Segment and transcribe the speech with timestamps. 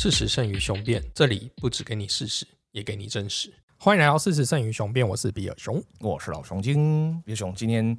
[0.00, 3.52] 事实胜于雄辩，这里不只给你事实，也给你真实。
[3.78, 5.82] 欢迎来到事实胜于雄辩，我是比尔熊。
[5.98, 7.98] 我是老熊精，比尔熊，今天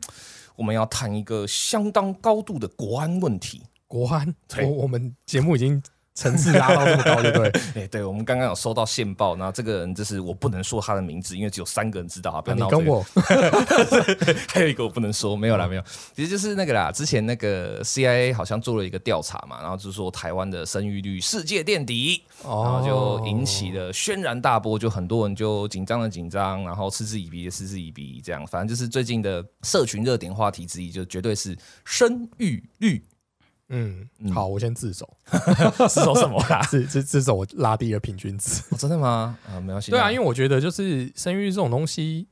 [0.56, 3.62] 我们要谈一个相当高度的国安问题。
[3.86, 5.84] 国安，对我我们节目已经
[6.20, 7.62] 层次拉到这么高，对不对？
[7.82, 12.82] 哎、对，我们刚刚有收到线报，那这个人就是我不能说他的名字，因为只有三个人知道啊，不要闹、这个。
[12.82, 13.06] 你跟我
[14.50, 15.84] 还有一个我不能说，没有啦，没有，
[16.14, 16.92] 其实就是那个啦。
[16.92, 33.02] 之前那个 CIA 好像做了一个调查嘛，然后就说台湾的生育率世界垫底，然后就引起了轩然大波，就很多人就紧张的紧张，然后嗤之以鼻的嗤之以鼻，这样，反正就是最近的社群热点话题之一，就绝对是生育率。
[33.70, 35.08] 嗯，好，我先自首，
[35.88, 36.62] 自首什么啦？
[36.70, 38.62] 自自自首，我拉低了平均值。
[38.72, 39.38] 哦真的吗？
[39.48, 39.92] 啊，没关系。
[39.92, 42.28] 对啊，因为为我觉得就是生育这种东西，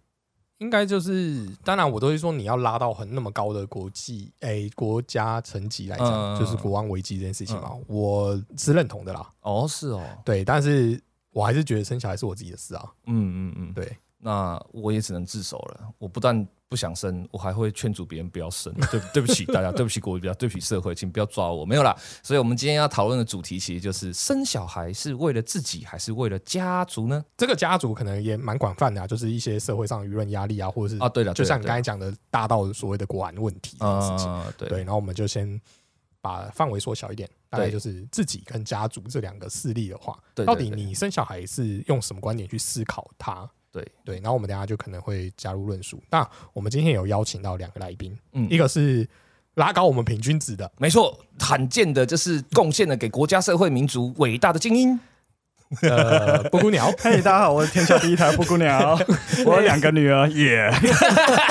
[0.58, 9.32] 应该就是当然我都是说你要拉到很那么高的国际诶、国家层级来讲，嗯就是国安危机这件事情嘛，我是认同的啦。
[9.42, 11.00] 哦是哦，对，但是
[11.32, 12.84] 我还是觉得生小孩是我自己的事啊。
[13.06, 15.90] 嗯嗯嗯，对，那我也只能自首了。
[16.00, 18.74] 我不但不想生，我还会劝阻别人不要生。
[18.92, 21.64] 对，对不起大家，对不起国家，对不起社会，请不要抓我。
[21.64, 21.96] 没有啦。
[22.24, 27.24] 所以，我们今天要讨论的主题其实就是生小孩是为了自己还是为了家族呢？
[27.38, 34.34] 这个家族可能也蛮广泛的啊，就是一些社会上舆论压力啊，或者是啊，对了，就像你刚才讲的大到所谓的国安问题这件事情。
[34.34, 35.62] 呃，对对，然后我们就先
[36.22, 43.50] 把范围缩小一点，大概就是自己跟家族这两个势力的话，到底你生小孩是用什么观点去思考它？
[43.72, 46.02] 对对，然后我们等下就可能会加入论述。
[46.10, 49.08] 那我们今天有邀请到两个来宾，嗯一个是
[49.56, 55.00] 拉高我们平均值的，没错，罕见的就是贡献了给国家、社会、民族伟大的精英。
[55.82, 56.90] 呃， 布谷鸟。
[56.98, 58.98] 嘿，大家好，我是天下第一台布谷鸟，
[59.46, 60.72] 我有两个女儿，耶、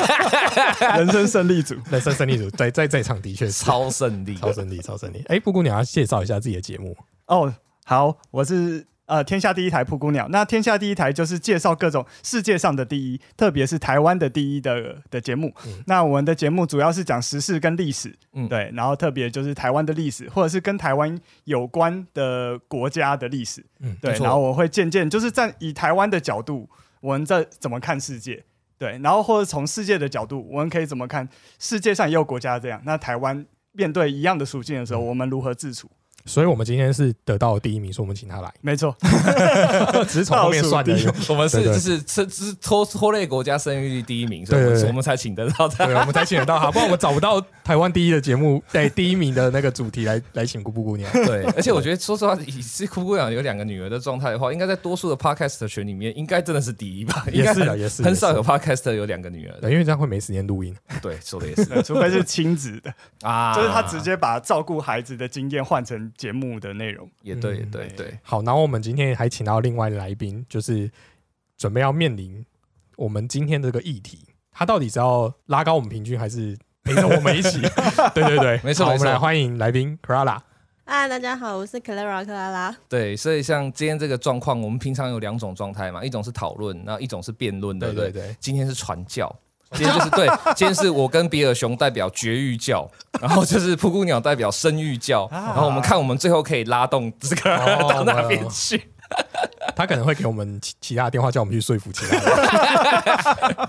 [0.96, 1.76] 人生胜利组。
[1.90, 5.22] 人生胜利组在在在场的确是超胜利，超胜利，超胜利。
[5.28, 6.96] 哎，布谷鸟要介绍一下自己的节目。
[7.26, 7.52] 哦，
[7.84, 10.28] 好，我是呃天下第一台布谷鸟。
[10.28, 15.52] 那天下第一台就是介绍各种世界上的第一，特别是台湾的第一的的节目。
[15.66, 26.68] 嗯那我们的节目主要是讲时事跟历史，嗯对，然后特别就是台湾的历史，或者是跟台湾有关的国家的历史，嗯对然后我会渐渐就是站以台湾的角度，
[27.00, 28.44] 我们在怎么看世界。
[28.78, 31.26] 对，然后或者从世界的角度，我们可以怎么看
[31.58, 35.90] 世界上也有国家这样，那台湾面对一样的处境的时候，我们如何自处？
[36.26, 38.94] 所以我们今天是得到第一名，所以我们请他来，没错，
[40.08, 40.92] 只是从后面算的。
[41.28, 45.86] 我们是就是这这是拖拖累国家生育率第一名，所以我们才请得到他。
[45.86, 51.10] 对，我们才请得到他，不然我们找不到台湾第一的节目，对第一名的那个主题来来请姑姑姑娘。
[51.12, 57.24] 对，而且我觉得说实话，以是姑姑娘有两个女儿的状态的话，应该在多数的 podcast 群里面，应该真的是第一吧？
[57.32, 59.70] 也是也是很少有 podcast 有两个女儿的。
[59.70, 60.74] 因为这样会没时间录音。
[61.00, 67.08] 对，说的也是除非是亲子的，啊，就是他直接把照顾孩子的经验换成节目的内容。
[67.22, 70.90] 也对，也嗯对对，好，然后我们今天还请到另外的来宾，就是
[71.56, 72.44] 准备要面临
[72.96, 77.60] 我们今天这个议题，他到底是要拉高我们平均，还是陪着我们一起？
[78.14, 80.38] 对对对， 好，没错我们来欢迎来宾 Krala。
[80.88, 82.76] 嗨，大家好，我是 Clara 克拉拉。
[82.88, 88.12] 对，所以像今天这个状况，我们平常有两种状态嘛，一种是讨论，那一种是辩论，对不对？
[88.12, 89.34] 对对对，今天是传教。
[89.72, 92.88] 今天就是对，今天是我跟比尔熊代表绝育教，
[93.20, 98.90] 然后就是蒲公鸟代表生育教，然后我们看我们最后可以拉动这个哦 到哪边去。
[99.74, 103.68] 他可能会给我们其其他的电话，叫我们去说服其他人。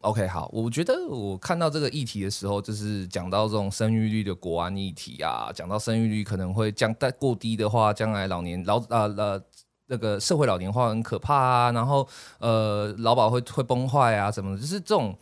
[0.00, 9.42] OK，好，我觉得我看到这个议题的时候，就是讲到这种生育率的国安议题啊，讲到生育率可能会降带过低的话，将来老年老呃呃
[9.86, 12.08] 那个社会老龄化很可怕啊，然后
[12.38, 15.16] 呃劳保会会崩坏啊什么的，就是这种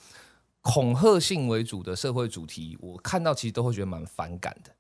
[0.63, 4.71] 恐吓性为主的社会主题，我看到其实都会觉得蛮反感的，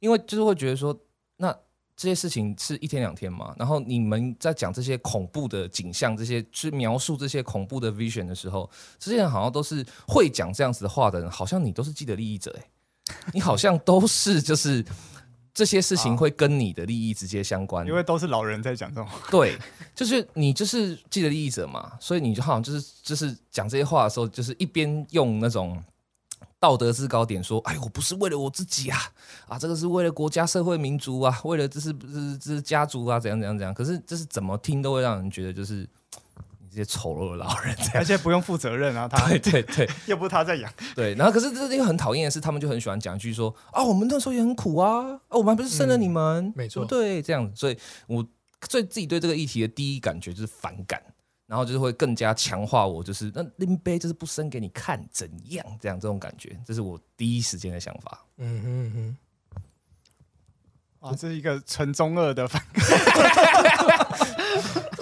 [0.00, 0.98] 因为就是会觉得说
[1.36, 1.56] 那。
[1.96, 8.68] 这些事情是一天两天嘛，然后你们在讲这些恐怖的景象，这些去描述这些恐怖的 vision 的时候，
[8.98, 12.66] 这些人好像都是会讲 这样子的话的人，好像你都是既得利益者哎、
[13.32, 14.84] 你好像都是就是
[15.54, 19.56] 这些事情会跟你的利益直接相关，因为都是老人在讲这种话，对，
[19.94, 25.82] 就是你就是既得利益者嘛，所以你就好像就是就是讲这些话的时候，就是一边用那种。
[26.60, 28.98] 道德制高点说：“哎，我不是为了我自己啊，
[29.46, 33.74] 啊，这个是为了国家、社会、民族啊，为了这是这是这是家族啊，怎样怎样怎样。
[33.74, 35.86] 可是这是怎么听都会让人觉得就是你
[36.74, 37.92] 这些丑陋的老人这样。
[37.94, 47.22] 而且不用负责任啊，他对对对， 又不是他在养，对，然后可是这个很讨厌的是，他们就很喜欢讲一句说啊，我们那时候也很苦啊，啊，我们还不是生了你们，没错对？
[47.22, 47.78] 这样子，所以
[48.08, 48.26] 我
[48.68, 51.00] 对自己对这个议题的第一感觉就是反感，
[51.46, 58.24] 然后就是会更加强化我就是那拎杯就是不生给你看怎样，这样这种感觉，这是我第一时间的想法。
[58.38, 59.16] 嗯哼嗯
[61.00, 62.62] 啊，这是一个纯中二的反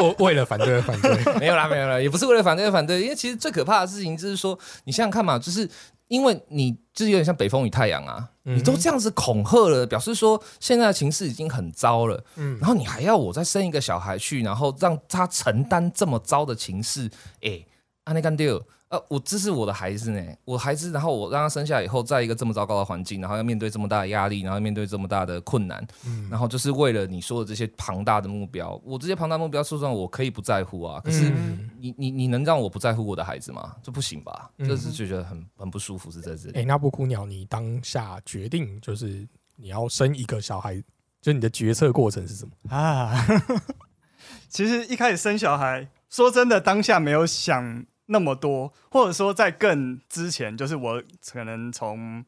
[0.03, 5.69] 我为了反对而反对， 没有啦，没有啦，也不是为了反对而反对，因为其实最可怕的事情就是说，你想想看嘛，就是
[6.09, 8.57] 因为你就是有点像北风与太阳啊，嗯。
[8.57, 12.59] 你都这样子恐吓了，表示说现在的情势已经很糟了，嗯。
[12.61, 17.11] 然后你还要我再生一个小孩去，然后让他承担这么糟的情势，
[17.43, 17.65] 哎，
[18.05, 18.63] 安内干丢。
[18.93, 31.01] 呃，我这是我的孩子呢，我孩子，然后我让他生下来以后，在一个这么糟糕的环境，然后要面对这么大的压力，然后面对这么大的困难，嗯然后就是为了你说的这些庞大的目标，我这些庞大目标，说实话，我可以不在乎啊。
[31.03, 33.75] 可是嗯你你你能让我不在乎我的孩子吗？
[33.83, 34.51] 这不行吧？
[34.59, 36.61] 嗯这是就觉得很很不舒服，是在这里。
[36.61, 40.79] 哎，那布谷鸟，你当下决定就是你要生一个小孩，
[41.23, 42.53] 就你的决策过程是什么？
[42.77, 43.27] 啊。
[44.51, 52.25] 其实一开始生小孩，说真的，当下没有想那么多，或者说在更之前，就是我可能从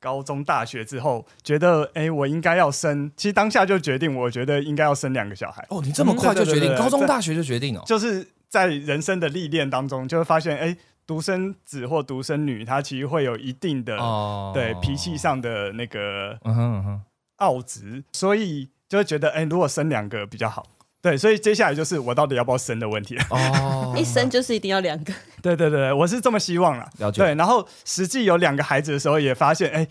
[0.00, 3.12] 高中、大学之后，觉得哎、我应该要生。
[3.16, 5.64] 其实当下就决定，我觉得应该要生两个小孩。
[5.68, 7.82] 哦，你这么快就决定，高中、大学就决定哦？
[7.86, 10.76] 就是在人生的历练当中，就会发现，哎、
[11.06, 17.02] 独生子或独生女，他其实会有一定的、哦对脾气，上的那个嗯哼嗯哼，
[17.36, 20.66] 傲直，所以就会觉得，哎、如果生两个比较好。
[21.02, 23.24] 对，所以接下来就是我到底要不要生的问题了。
[23.30, 25.12] 哦一生就是一定要两个，
[25.42, 26.88] 对对对，我是这么希望了。
[26.98, 29.88] 了解，对，然后实际有两个孩子的时候，也发现，哎、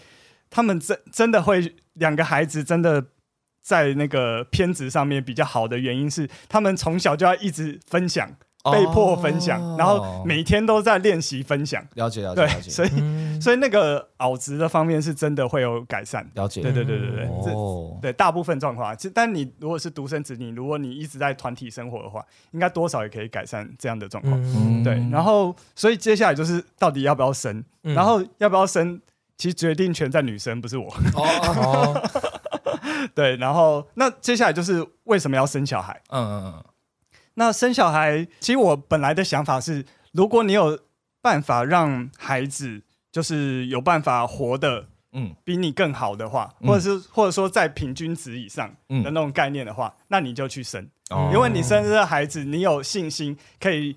[0.50, 3.04] 他们真真的会两个孩子真的
[3.62, 8.36] 在那个片子上面比较好的原因是，他们从小就要一直分享，
[8.72, 11.84] 被迫分享，哦然后每天都在练习分享。
[11.96, 16.30] 了解了解对了，解，所以嗯，所以那个熬值的方面是真的会有改善。
[16.36, 24.40] 了解，对对对对对，这哦，对大部分状况啊，其实但你如果是独生子女，如果你一直在团体生活的话，应该多少也可以改善这样的状况。
[24.44, 29.00] 嗯对，然后所以接下来就是到底要不要生，嗯然后要不要生，
[29.38, 30.88] 其实决定权在女生，不是我。
[31.14, 31.24] 哦，
[31.58, 32.10] 哦，
[33.16, 36.02] 对，然后那接下来就是为什么要生小孩？
[36.10, 36.64] 嗯嗯嗯，
[37.40, 40.78] 那生小孩，其实我本来的想法是，如果你有
[41.22, 42.82] 办法让孩子
[43.14, 45.34] 就是有办法活得嗯。
[45.46, 46.68] 比你更好的话，嗯。
[46.68, 49.02] 或者是或者说在平均值以上嗯。
[49.04, 51.32] 的那种概念的话，那你就去生，哦。
[51.34, 53.96] 因为你生这个孩子，你有信心可以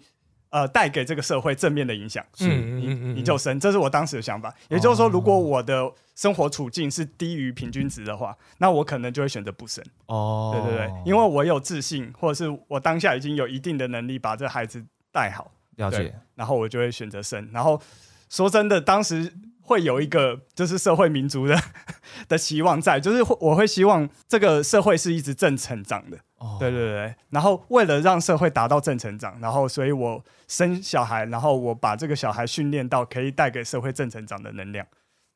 [0.52, 4.54] 呃带给这个社会正面的影响，是你你就生，这是我当时的想法。
[4.68, 9.82] 也就是说，如果我的生活处境是低于平均值的话，那我可能就会选择不生。
[10.06, 17.48] 哦对对对，因为我有自信，或者是我当下已经有一定的能力把这孩子带好，了解，然后我就会选择生。
[17.50, 17.80] 然后
[18.28, 19.32] 说真的，当时
[19.62, 21.58] 会有一个就是社会民族的
[22.28, 26.18] 的期望在，就是会我会希望这个社会是一直正成长的。
[26.38, 26.56] 哦。
[26.60, 34.86] 对对对，然后为了让社会达到正成长，然后所以我生小孩，然后我把这个小孩训练到可以带给社会正成长的能量。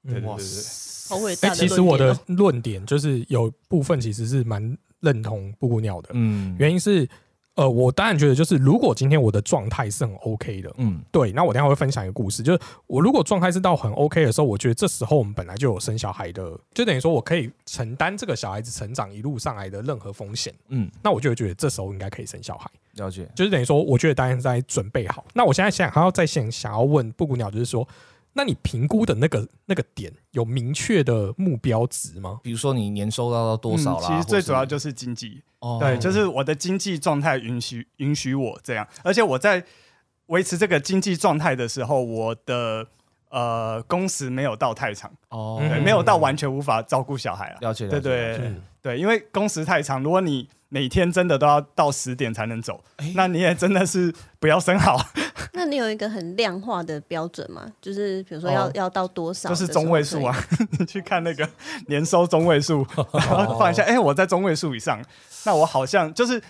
[0.04, 0.36] 对对对对
[1.08, 2.36] 好伟大的其实我的论点哦。
[2.36, 6.54] 论点就是有部分其实是蛮认同布谷鸟的，嗯。
[6.58, 7.08] 原因是，
[7.56, 11.00] 呃，我当然觉得就是如果今天我的状态是很 OK 的，嗯。
[11.10, 25.24] 对，那我等一下会分享一个故事，就是我如果状态是到很 OK 的时候，我觉得这时候我们本来就有生小孩的，就等于说我可以承担这个小孩子成长一路上来的任何风险，嗯，那我就会觉得这时候应该可以生小孩，了解，就是等于说，我觉得当然在准备好。
[25.32, 27.88] 那我现在想还要再想想要问布谷鸟，就是说，
[28.36, 32.38] 那你评估的那个那个点有明确的目标值吗？
[32.42, 34.06] 比如说你年收到到多少啦？
[34.06, 39.64] 嗯其实最主要就是经济，哦对，就是我的经济状态允许允许我这样，而且我在
[40.26, 42.86] 维持这个经济状态的时候，我的
[43.30, 47.56] 呃工时没有到太长，哦没有到完全无法照顾小孩啊。
[47.62, 48.52] 了解，对对
[48.82, 54.98] 对，因为工时太长，如果你每天真的都要到十点才能走，哎那你也真的是不要生好，
[55.54, 57.66] 那你有一个很量化的标准吗？
[57.80, 59.48] 就是比如说要、哦要到多少？
[59.48, 60.36] 就是中位数啊。
[60.78, 61.48] 你去看那个
[61.86, 65.00] 年收中位数， 然后放一下，哎、我在中位数以上，
[65.44, 66.42] 那我好像就是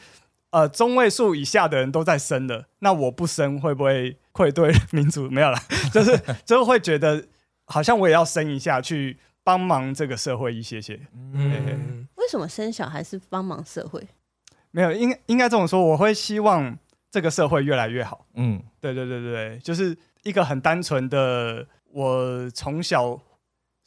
[0.50, 5.28] 呃中位数以下的人都在生了，那我不生会不会愧对民主？
[5.28, 7.22] 没有啦，就是就是会觉得
[7.66, 10.98] 好像我也要生一下，去帮忙这个社会一些些。
[11.34, 14.04] 嗯，为什么生小孩是帮忙社会？
[14.72, 16.76] 没有，应应该这么说，我会希望
[17.08, 18.26] 这个社会越来越好。
[18.34, 18.60] 嗯。
[18.80, 23.16] 对对对对对，就是一个很单纯的，我从小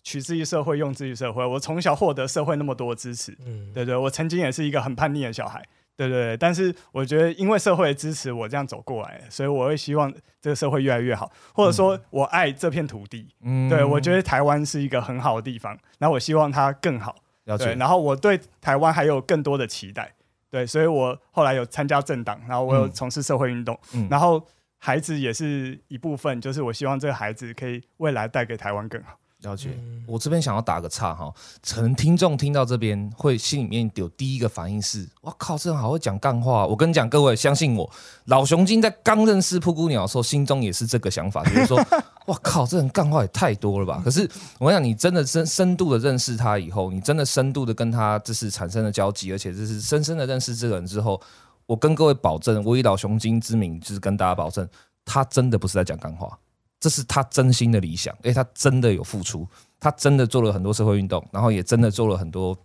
[0.03, 5.61] 取之于社会，用之于社会，我从小获得社会那么多支持，嗯，对对，我曾经也是一个很叛逆的小孩，
[5.97, 17.19] 对对对，但是我觉得因为社会的支持，我这样走过来，所以我会希望这个社会越来越好，或者说我爱这片土地，嗯对我觉得台湾是一个很好的地方，然后我希望它更好，对，
[17.49, 20.13] 了解，然后我对台湾还有更多的期待，
[20.51, 22.91] 对，所以我后来有参加政党，然后我有嗯。
[22.91, 24.07] 从事社会运动，嗯。
[24.09, 24.45] 然后
[24.77, 29.17] 孩子也是一部分，就是我希望这个孩子可以未来带给台湾更好。
[29.41, 29.69] 了解。
[29.77, 31.31] 嗯我这边想要打个岔哈，
[31.71, 36.65] 可能听众听到这边会心里面有第一个反应是：哇靠，这人好会讲干话。
[36.65, 37.87] 我跟你讲，各位相信我，
[38.25, 41.77] 老熊精在刚认识布谷鸟的时候，心中也是这个想法， 就是说，
[42.25, 44.01] 哇靠，这人干话也太多了吧。
[44.03, 44.27] 可是
[44.57, 51.21] 我跟你讲，你真的深深度的认识他以后，你真的深度的跟他就是产生了交集，而且就是深深的认识这个人之后，
[51.67, 54.67] 我跟各位保证，我以老熊精之名，就是跟大家保证，
[55.05, 56.35] 他真的不是在讲干话。
[56.79, 59.47] 这是他真心的理想，因为他真的有付出，
[59.79, 62.57] 他真的做了很多社会运动，然后也真的做了很多，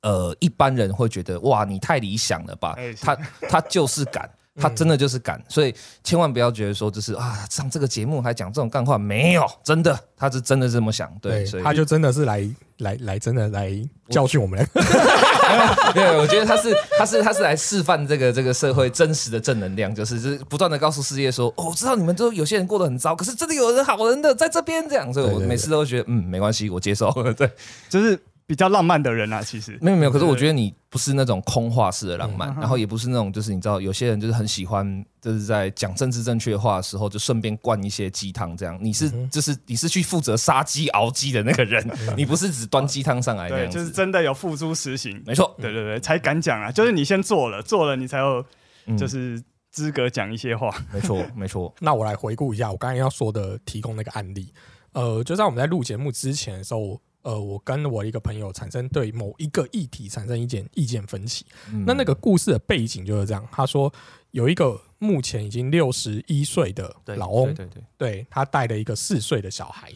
[0.00, 3.14] 呃，一般人会觉得哇，你太理想了吧他
[3.48, 13.72] 他就是敢，他真的就是敢，所以千万不要觉得说就是啊，上这个节目还讲这种干话，没有，真的，他是真的这么想，对，对所以，他就真的是来来来，真的来
[14.10, 14.66] 教训我们了。
[15.92, 27.10] 对，我觉得他是他是他是来示范这个这个社会真实的正能量，就是就是不断的告诉世界说，哦，我知道你们都有些人过得很糟，可是真的有人好人的在这边这样，所以我每次都会觉得嗯没关系，我接受。
[27.36, 27.50] 对，
[27.88, 41.82] 就是比较浪漫的人啊，其实没有没有，可是我觉得你不是那种空话式的浪漫，然后也不是那种就是你知道有些人就是很喜欢就是在讲政治正确话的时候就顺便灌一些鸡汤这样，你是就是你是去负责杀鸡熬鸡的那个人，
[42.16, 45.22] 你不是只端鸡汤上来那对，就是真的有付诸实行。
[45.26, 46.70] 没错，对对对，才敢讲啊！
[46.70, 48.44] 就是你先做了，做了你才有
[48.86, 50.70] 嗯就是资格讲一些话。
[50.92, 54.52] 没错 没错，那我来回顾一下我刚才要说的，提供那个案例。
[54.92, 61.44] 呃，就在我们在录节目之前的时候，呃，我跟我一个朋友产生对某一个议题产生一点意见分歧。
[61.72, 61.84] 嗯。
[61.84, 63.92] 那那个故事的背景就是这样，他说
[64.30, 69.90] 有一个目前已经六十一岁的老翁，对对对，对他带了一个四岁的小孩，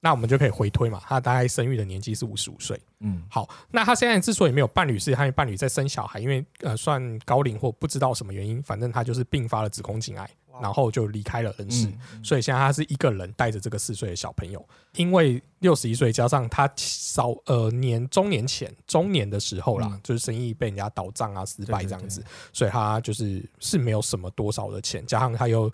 [0.00, 2.78] 那我们就可以回推嘛，他大概生育的年纪是五十五岁。
[3.00, 3.22] 嗯。
[3.30, 11.86] 好，那他现在之所以没有伴侣，是他的伴侣在生小孩，因为呃算高龄或不知道什么原因，反正他就是并发了子宫颈癌，然后就离开了人世。
[11.86, 25.70] 嗯所以现在他是一个人带着这个四岁的小朋友，因为六十一岁加上他少呃年中年前中年的时候啦，嗯就是生意被人家倒账啊失败这样子，所以他就是是没有什么多少的钱，加上他又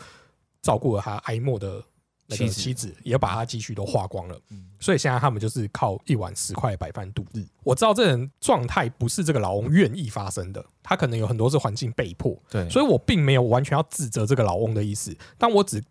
[0.61, 1.83] 照顾了他哀莫的
[2.27, 7.45] 那个妻子妻子，也把他积蓄都花光了，嗯所以现在他们就是靠一碗十块的白饭度日。
[7.63, 15.83] 我知道这人状态不是这个老翁愿意发生的，他可能有很多是环境被迫，对，所以我并没有完全要指责这个老翁的意思，但我只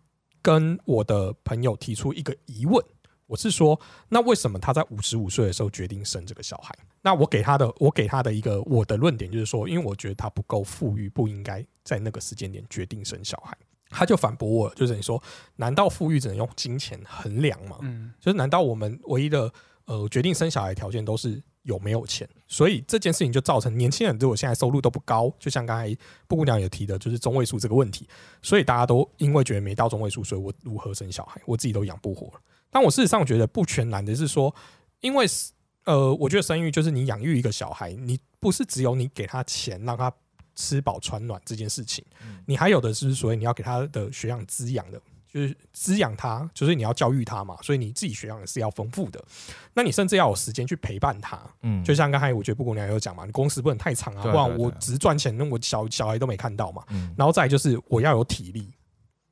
[0.42, 2.84] 跟我的朋友提出一个疑问，
[3.26, 6.76] 我是说，那为什么他在五十五岁的时候决定生这个小孩？
[7.00, 13.56] 那我给他的，我给他的一个我的论点就是说，因为我觉得他不够富裕，不应该在那个时间点决定生小孩。
[13.92, 15.22] 他就反驳我了，就是你说，
[15.56, 17.76] 难道富裕只能用金钱衡量吗？
[17.82, 19.52] 嗯，就是难道我们唯一的
[19.84, 22.28] 呃决定生小孩条件都是有没有钱？
[22.48, 25.96] 所以这件事情就造成年轻人如果现在收入都不高，就像刚才
[26.26, 28.08] 布姑娘也提的，就是中位数这个问题，
[28.42, 32.40] 所以大家都因为觉得没到中位数，所以我如何生小孩，我自己都养不活了。
[32.70, 34.54] 但我事实上觉得不全然的是说，
[35.00, 35.26] 因为
[35.84, 40.12] 呃，我觉得生育就是你养育一个小孩，你不是只有你给他钱让他
[40.62, 42.04] 吃饱穿暖这件事情，
[42.46, 49.22] 你还有的是所以你要给他的学养滋养的，就是滋养他，就是你要教育他嘛，所以你自己学养也是要丰富的。
[49.74, 51.82] 那你甚至要有时间去陪伴他，嗯。
[51.82, 56.84] 就像刚才我觉得布谷娘有讲嘛，你工时不能太长啊，不然我只是赚钱，那我小小孩都没看到嘛。
[56.90, 57.12] 嗯。
[57.18, 58.70] 然后再就是我要有体力，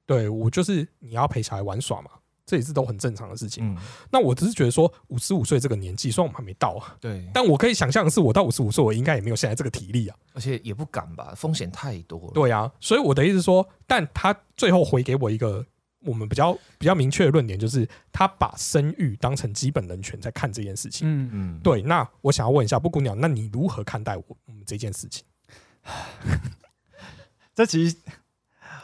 [0.07, 2.11] 对我就是你要陪小孩玩耍嘛，
[2.51, 3.65] 这也是都很正常的事情。
[3.65, 3.77] 嗯，
[4.11, 10.17] 那我只是觉得说五十五岁这个年纪，虽然我们还没到啊，对，但我可以想象的是，我到五十五岁，我应该也没有现在这个体力啊。
[10.33, 12.33] 而且也不敢吧，风险太多了。
[12.35, 15.65] 对啊，所以我的意思是说，但他最后回给我一个
[16.01, 21.07] 我们比较比较明确的论点，就是他把生育当成基本人权在看这件事情。
[21.09, 25.25] 嗯，嗯，对，那我想要问一下布谷鸟，那你如何看待我我们这件事情？
[27.55, 27.97] 这其实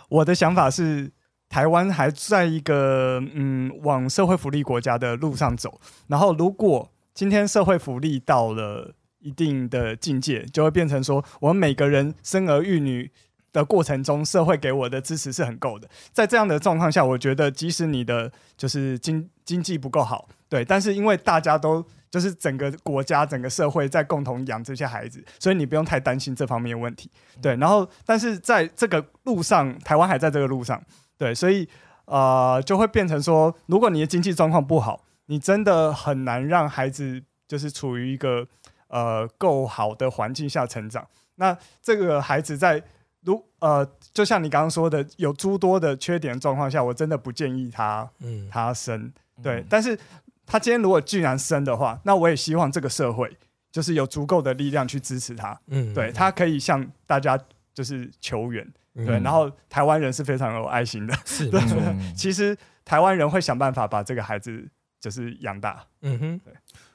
[0.09, 1.11] 我的想法是，
[1.57, 5.81] 台湾还在一个嗯往社会福利国家的路上走。
[6.07, 13.11] 然后，如果今天社会福利到了一定的境界，就会变成说，我们每个人生儿育女
[13.55, 15.89] 的过程中，社会给我的支持是很够的。
[16.13, 27.11] 在这样的状况下，我觉得即使你的就是经经济不够好，对，但是因为大家都就是整个国家、整个社会在共同养这些孩子，所以你不用太担心这方面的问题。
[27.41, 30.79] 对，然后但是在这个路上，台湾还在这个路上，
[31.19, 31.69] 对，所以
[32.05, 38.47] 呃就会变成说，如果你的经济状况不好，你真的很难让孩子就是处于一个
[38.89, 41.07] 呃够好的环境下成长。
[41.37, 42.83] 那这个孩子在
[43.23, 49.13] 如呃，就像你刚刚说的，有诸多的缺点状况下，我真的不建议他嗯，他生。
[49.43, 49.99] 对，嗯但是
[50.47, 53.37] 他今天如果既然生的话，那我也希望这个社会
[53.73, 57.39] 就是有足够的力量去支持他，嗯对他可以向大家
[57.75, 58.73] 就是求援，嗯
[59.05, 64.67] 对，然后台湾人是非常有爱心的，是对 没错，嗯其实台湾人会想办法把这个孩子
[65.01, 65.85] 就是养大。
[66.01, 66.41] 嗯哼，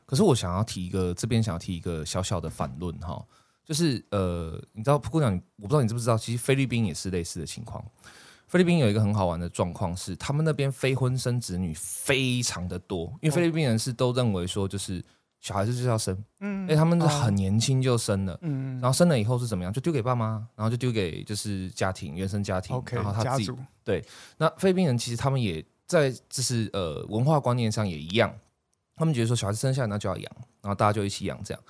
[0.06, 3.24] 可是我想要提一个，这边想要提一个小小的反论哈，
[3.64, 7.84] 就是呃，你知道姑娘，我不知道你知不知道，其实菲律宾也是类似的情况。
[8.48, 15.02] 菲律宾有一个很好玩的状况是，他们那边非婚生子女非常的多，因为菲律宾人是都认为说，就是
[15.42, 16.62] 小孩子就是要生，嗯。
[16.62, 23.52] 因为他们是很年轻就生了，嗯然后生了以后是怎么样，就丢给爸妈，然后就丢给就是家庭原生家庭然后他自己。
[23.84, 24.02] 对，
[24.38, 28.34] 那菲律宾人其实他们也在就是呃文化观念上也一样，
[28.96, 30.32] 他们觉得说小孩子生下来那就要养，
[30.62, 31.62] 然后大家就一起养这样。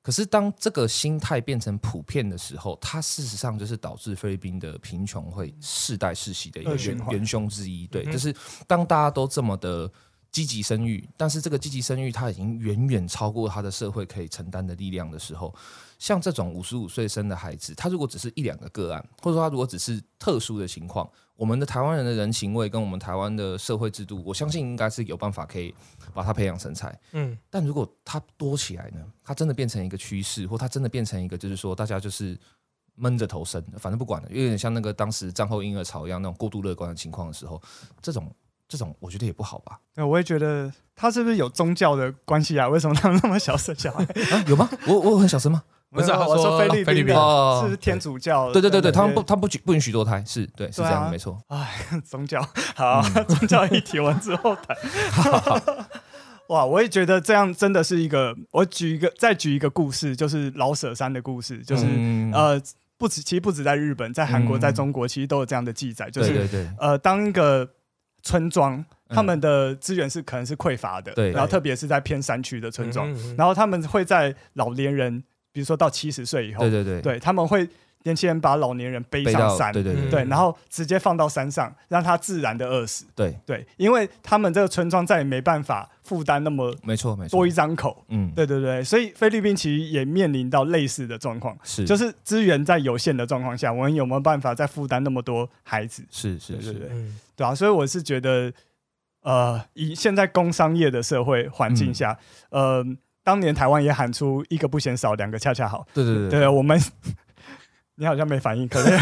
[0.00, 7.86] 可是当这个心态变成普遍的时候，它事实上就是导致菲律宾的贫穷会世代世袭的一个元元凶之一。
[7.88, 8.34] 对，嗯就是
[8.66, 9.90] 当大家都这么的
[10.30, 15.54] 积极生育，但是这个积极生育它已经远远超过他的社会可以承担的力量的时候，
[15.98, 25.74] 像这种五十五岁生的孩子，他如果只是一两个个案，或者说他如果只是特殊的情况，我们的台湾人的人情味跟我们台湾的社会制度，我相信应该是有办法可以
[26.12, 26.96] 把他培养成才。
[27.12, 29.00] 嗯但如果他多起来呢？
[29.24, 32.38] 他真的变成一个趋势，或他真的变成一个，就是说大家就是
[32.94, 37.60] 闷着头生，反正不管了，有点像那个当时战后婴儿潮一样那种过度乐观的情况的时候，
[38.02, 38.30] 这种
[38.68, 39.78] 这种我觉得也不好吧？
[39.94, 42.68] 对，我也觉得他是不是有宗教的关系啊？
[42.68, 44.04] 为什么他们那么小声小孩？
[44.04, 44.68] 啊，有吗？
[44.86, 45.62] 我我很小声吗？
[45.90, 51.40] 不是我说菲律宾宾的哦是天主教，对对对对，他们不不他们不许不允许堕胎，是对，是这样的，没错。
[52.04, 52.46] 宗教。
[52.74, 54.76] 好，嗯 宗教一提完之后谈。
[56.48, 58.36] 哇，我也觉得这样真的是一个。
[58.50, 62.60] 我举一个，再举一个故事，就是老舍山的故事，就是、嗯呃，
[62.98, 67.66] 不止，其实不止在日本，在韩国，嗯在中国，其实都有这样的记载，就是对对对，呃，当一个
[68.22, 68.76] 村庄，
[69.08, 69.14] 嗯。
[69.16, 71.30] 他们的资源是可能是匮乏的，对。
[71.32, 75.22] 然后特别是在偏山区的村庄，然后他们会在老年人，
[75.52, 77.68] 比如说到七十岁以后，对对对，对他们会
[78.08, 83.04] 年轻人把老年人背上山，对对对嗯对，然后直接放到山上，让他自然的饿死。
[83.14, 87.36] 对，对，因为他们这个村庄再也没办法负担那么没错没错。
[87.36, 88.02] 多一，张口。
[88.08, 91.84] 嗯，对对对，所以菲律宾其实也面临到类似的状况，是。
[91.84, 96.02] 就是资源在有限的状况下，我们有没有办法再负担那么多孩子？
[96.10, 97.18] 是是是，对对对，嗯。
[97.36, 98.50] 对啊，所以我是觉得，
[99.22, 102.18] 呃，以现在工商业的社会环境下，
[102.50, 102.84] 呃，
[103.22, 105.86] 当年台湾也喊出一个不嫌少，两个恰恰好。
[105.92, 106.30] 对对对。
[106.30, 106.80] 对，我们
[107.98, 108.98] 你好像没反应，可能。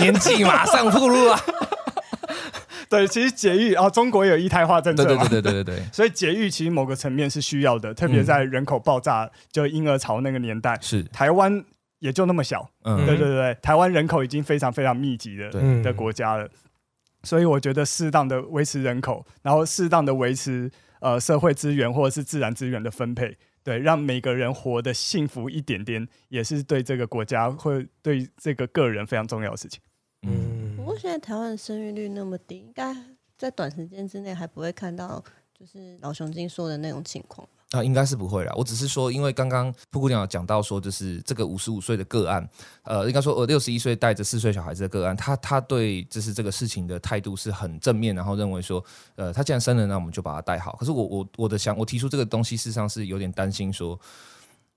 [0.00, 1.38] 年纪马上步入啊，
[2.88, 11.62] 对，其实节育啊，中国也有一胎化政策对嘛，对对对对对对， 所以节育其实某个层面是需要的，特别在人口爆炸、就婴儿潮那个年代，是，台湾
[11.98, 15.50] 也就那么小，嗯，对对对，台湾人口已经非常非常密集的
[15.82, 16.48] 的国家了，
[17.24, 23.36] 所以我觉得适当的维持人口，然后适当的维持呃社会资源或者是自然资源的分配，
[23.66, 29.80] 对，让每个人活得幸福一点点，也是对这个国家或对这个个人非常重要的事情。
[30.22, 32.94] 嗯，不过现在台湾的生育率那么低，应该
[33.36, 35.20] 在短时间之内还不会看到
[35.52, 37.48] 就是老熊精说的那种情况。
[37.72, 38.52] 啊，应该是不会啦。
[38.56, 42.48] 我只是说，因为刚刚布姑娘有讲到说，就是这个五十五岁的个案，
[42.84, 48.82] 呃，应该说呃六十一岁带着四岁小孩子的个案，他他对就是这个事情的态度是很正面，然后认为说，
[49.16, 50.76] 呃，他既然生了，那我们就把他带好。
[50.78, 53.98] 可是我我我的想，我提出这个东西，事实上是有点担心说，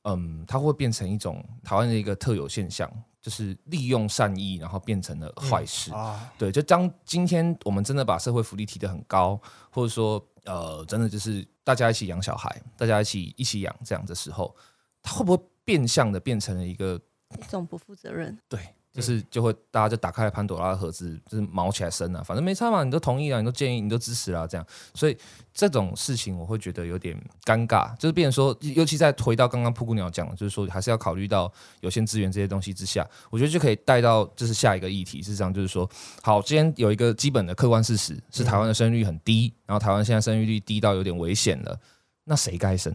[0.05, 5.91] 嗯，它会变成一种台湾的一个特有现象，就是利用善意，然后变成了坏事。
[5.91, 14.55] 啊，对，就当今天我们真的把社会福利提得很高，或者说呃，真的就是大家一起养小孩，大家一起一起养这样的时候，
[15.01, 16.99] 它会不会变相的变成了一个
[17.37, 18.59] 一种不负责任，对，
[18.91, 25.15] 就是就会大家就打开了潘朵拉的盒子，就是毛起来生啊，反正没差嘛，你都同意了，你都建议，你都支持了，这样，所以
[25.53, 35.89] 这种事情我会觉得有点尴尬，就是变成说，尤其在回到刚刚布谷鸟讲的，就是说还是要考虑到有限资源这些东西之下，我觉得就可以带到就是下一个议题，事实上就是说，
[36.23, 41.79] 好，今天有一个基本的客观事实是台湾的生育率很低，然后台湾现在生育率低到有点危险了，
[42.23, 42.93] 那谁该生？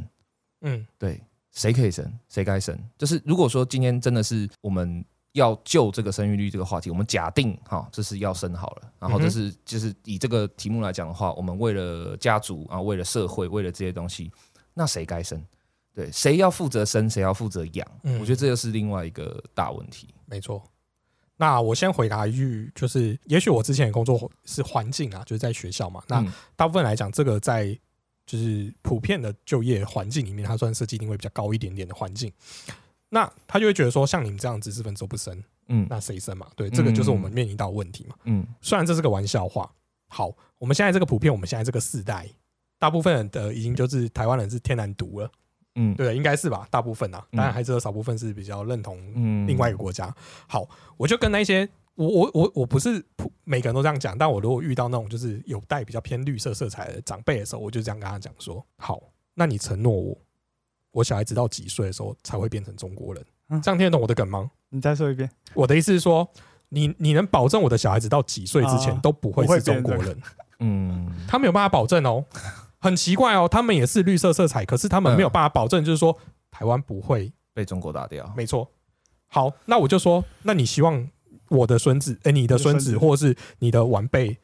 [0.62, 0.85] 嗯。
[0.98, 2.76] 对，谁可以生，谁该生。
[2.98, 5.04] 就是如果说今天真的是我们
[5.35, 14.31] 要就这个生育率这个话题，我们假定哈，这是要生好了，然后这是、就是以这个题目来讲的话，我们为了家族啊，为了社会，为了这些东西，
[14.73, 15.44] 那谁该生？
[15.92, 17.87] 对，谁要负责生，谁要负责养？
[18.05, 20.09] 嗯我觉得这又是另外一个大问题。
[20.27, 20.62] 没错。
[21.37, 26.01] 那我先回答一句，就是也许我之前的工作是环境啊，就是在学校嘛。
[26.07, 27.77] 那嗯大部分来讲，这个在
[28.25, 32.33] 就是普遍的就业环境里面，它算设计定位比较高一点点的环境。
[33.14, 36.48] 那他就会觉得说，像你们这样知识分子都不生，嗯那谁生嘛？
[36.57, 38.16] 对，这个就是我们面临到的问题嘛。
[38.24, 39.70] 嗯虽然这是个玩笑话，
[40.09, 42.29] 好，我们现在这个普遍，我们现在这个世代，
[42.77, 45.31] 大部分人的已经就是台湾人是天然独了，
[45.77, 46.66] 嗯对，应该是吧？
[46.72, 50.12] 大部分啊，嗯当然还是有少部分是比较认同嗯另外一个国家。
[50.48, 59.00] 好，我就跟那些我我我我不是普每个人都这样讲，但我如果遇到那种就是有带比较偏绿色色彩的长辈的时候，我就这样跟他讲说：好，
[59.35, 60.18] 那你承诺我，
[60.94, 63.22] 我小孩子到几岁的时候才会变成中国人？
[63.50, 64.50] 嗯这样听得懂我的梗吗？
[64.70, 65.28] 你再说一遍。
[65.52, 66.26] 我的意思是说，
[66.70, 70.16] 你你能保证我的小孩子到几岁之前啊都不会是中国人？
[70.61, 72.24] 嗯， 他没有办法保证哦，
[72.78, 76.16] 很奇怪哦，他们也是绿色色彩，可是他们没有办法保证，就是说
[76.50, 78.33] 台湾不会被中国打掉。
[78.37, 78.70] 没错。
[79.26, 81.07] 好，那我就说，那你希望
[81.48, 84.38] 我的孙子，哎、你的孙子，你的孙子或者是你的晚辈，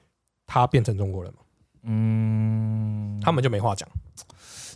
[0.47, 1.39] 他变成中国人吗？
[1.85, 3.89] 嗯，他们就没话讲。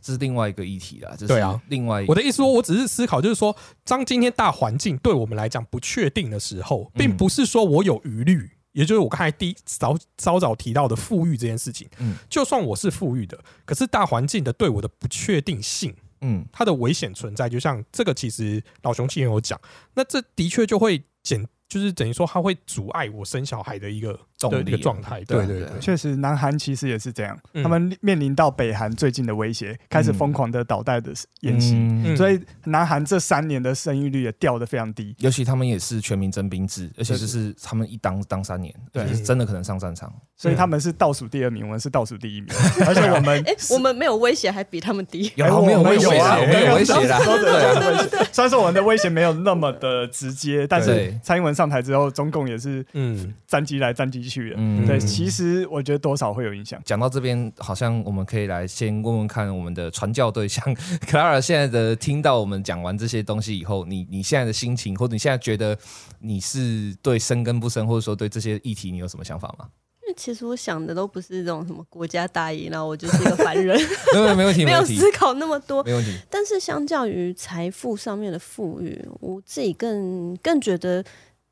[0.05, 11.89] 这是另外一个议题啦，这是对啊另外一我的意思说，我只是思考，就是说，当今天大环境对我们来讲不确定的时候，嗯并不是说我有疑虑，也就是我刚才第一早早早提到的富裕这件事情。
[12.01, 19.59] 嗯就算我是富裕的，可是大环境的对我的不确定性，嗯它的危险存在，就像这个，其实老熊气也有讲，
[19.95, 25.23] 那这的确就会减，就是等于说它会阻碍我生小孩的一个的一个状态。
[25.25, 35.15] 对啊对啊对确实，南韩其实也是这样，嗯他们面临到北韩最近的威胁，开始疯狂的导弹的演习，嗯所以南韩这三年的生育率也掉的非常低。
[35.19, 40.13] 尤其他们也是全民征兵制，而且就是他们一当当三年，对是真的可能上战场。
[40.37, 42.53] 所以他们是倒数第二名，我们是倒数第一名，
[42.87, 45.31] 而且我们 哎、我们没有威胁，还比他们低。
[45.37, 47.19] 有哎我们没有威胁啊我们有威胁啦。
[47.25, 48.29] 都对啊，的威胁。
[48.33, 54.57] 虽然说我们的威胁没有那么的直接，但是蔡英文上台之后，中共也是嗯，战机来战机去的。
[54.59, 56.81] 嗯对，其实我觉得多少会有影响。
[56.85, 60.63] 讲到这边，好像我们可以来先问问看我们的传教对象
[61.07, 65.77] Clara 现在的听到我们讲完这些东西以后，你你现在的心情，或者你现在觉得
[66.21, 69.67] 你是对生跟不生，或者说对这些议题，你有什么想法吗？
[70.07, 73.75] 因为其实我想的都不是这种什么国家大义，然后我就是一个凡人，
[74.13, 75.83] 没有没问题，没有思考那么多。
[75.83, 76.11] 没问题。
[76.29, 81.03] 但是相较于财富上面的富裕，我自己更更觉得，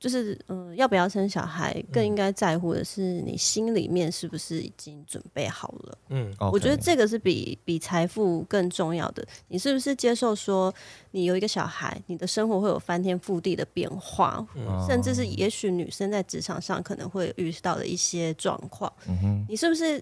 [0.03, 5.99] 就是嗯、呃要不要生小孩，更应该在乎的是你心里面是不是已经准备好了。
[6.09, 9.25] 嗯，我觉得这个是比比财富更重要的。
[9.47, 10.75] 你是不是接受说，
[11.13, 19.99] 你有一个小孩，你的生活会有翻天覆地的变化，嗯甚至是也许女生在职场上可能会遇到的一些状况，嗯哼，你是不是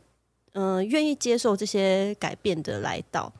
[0.55, 3.31] 嗯、呃愿意接受这些改变的来到？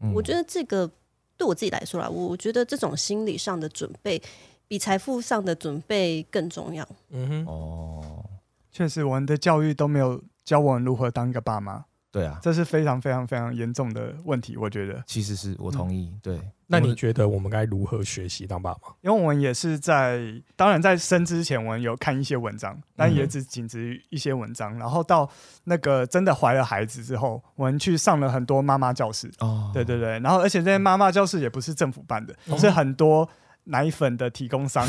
[0.00, 0.90] 嗯我觉得这个
[1.36, 4.20] 对我自己来说啦，我觉得这种心理上的准备
[4.66, 6.86] 比财富上的准备更重要。
[7.10, 8.24] 嗯哼，哦，
[8.72, 14.56] 确实，我们的教育都没有教我们如何当一个爸妈，对啊，这是非常非常非常严重的问题。
[14.56, 16.12] 我觉得，其实是我同意。
[16.22, 18.78] 对，那你觉得我们该如何学习当爸妈？
[19.02, 20.20] 因为我们也是在，
[20.56, 24.76] 当然在生之前，我们有看一些文章，但也只仅止于一些文章。
[24.78, 25.28] 然后到
[25.64, 30.18] 那个真的怀了孩子之后，我们去上了很多妈妈教室，哦，对对对。
[30.20, 33.28] 然后而且这些妈妈教室也不是政府办的，哦是很多
[33.64, 34.86] 奶粉的提供商，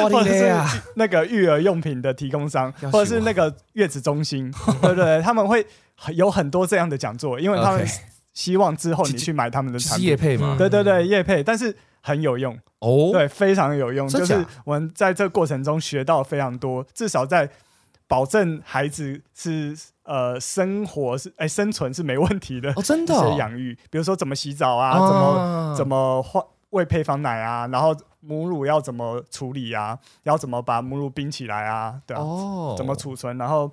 [0.00, 0.52] 哇或者是！
[0.96, 5.66] 那个育儿用品的提供商，或者是那个月子中心， 对对对，他们会
[6.14, 7.86] 有很多这样的讲座，因为他们
[8.32, 10.16] 希望之后你去买他们的产品。
[10.16, 10.56] 配嘛？
[10.58, 14.08] 对对对，业配，但是很有用，哦，对，非常有用。
[14.08, 17.48] 就是我们在这个过程中学到非常多，至少在
[18.06, 23.36] 保证孩子是呃生活是哎生存是没问题的哦，真的哦。
[23.38, 26.42] 养育，比如说怎么洗澡啊，怎么么怎么换
[26.74, 32.74] 喂配方奶啊，然后母乳要怎么处理啊，要怎么把母乳冰起来啊，对啊，哦。
[32.76, 33.70] 怎么储存，然后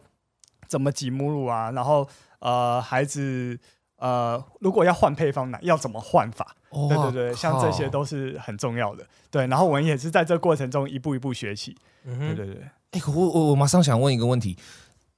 [0.68, 2.08] 怎么挤母乳啊，然后
[2.40, 3.60] 呃孩子
[3.98, 9.04] 呃如果要换配方奶要怎么换法，哦对对对，像这些都是很重要的。
[9.32, 11.76] 对，然后我们也是在这过程中一步一步学习。
[12.06, 14.56] 嗯，对对对，哎、可我我我马上想问一个问题，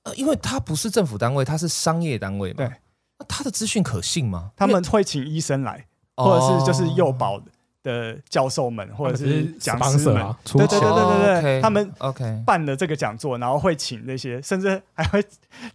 [0.04, 2.72] 呃，因为它不是政府单位，它是商业单位嘛，对。
[3.20, 4.52] 那它的资讯可信吗？
[4.56, 7.40] 他们会请医生来，或者是就是幼哦保
[7.84, 15.24] 的教授们，或者是讲师们啊，对对对对对对他们 OK 办的这个讲座，然后会请那些，甚至还会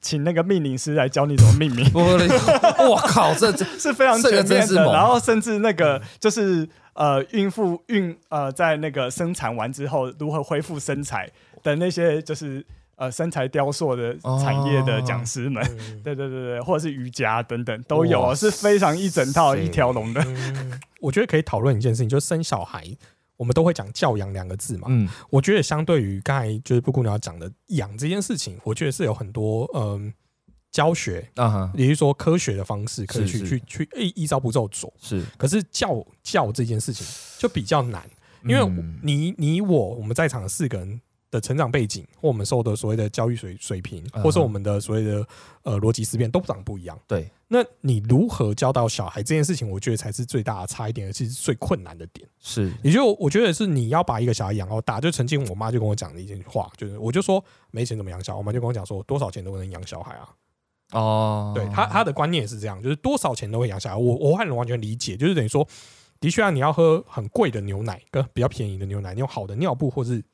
[0.01, 1.89] 请那个命令师来教你怎么命名。
[1.95, 2.03] 我
[2.89, 4.93] 我靠，这这是非常这个全面的。
[4.93, 11.31] 然后甚至那个就是呃，孕妇孕呃，在那个生产完之后如何恢复身材
[11.63, 12.65] 的那些，就是
[12.99, 20.21] 呃身材雕塑的产业的讲师们，嗯 对对对对，或者是瑜伽等等都有是非常一整套一条龙的。
[20.27, 22.85] 嗯 我觉得可以讨论一件事情，就是生小孩，
[23.37, 24.89] 我们都会讲教养两个字嘛。
[24.91, 30.13] 嗯我觉得相对于刚才就是布谷鸟讲的养这件事情，我觉得是有很多嗯
[30.73, 34.93] 教学，啊也就是说科学的方式可以去是是去去依依照步骤走。
[35.01, 37.07] 是，可是教教这件事情
[37.39, 38.03] 就比较难，
[38.43, 45.27] 因为嗯你你我我们在场的四个人的成长背景，或我们受的所谓的教育水水平，或是我们的所谓的
[45.63, 46.99] 呃逻辑思辨都长不一样。
[47.07, 52.29] 对，那你如何教导小孩这件事情，我觉得才是最大的差一点，而且是最困难的点。
[52.39, 60.29] 是也就我觉得是你要把一个小孩养到大，就曾经我妈就跟我讲的一句话，就是我就说没钱怎么养小孩，我妈就跟我讲说多少钱都能养小孩啊。
[60.93, 63.97] 哦，对他他的观念也是这样，就是多少钱都会养小孩。
[63.97, 65.69] 我我很完全理解，就是等于说，
[66.19, 70.25] 的确啊，你要喝很贵的牛奶跟比较便宜的牛奶，你用好的尿布或是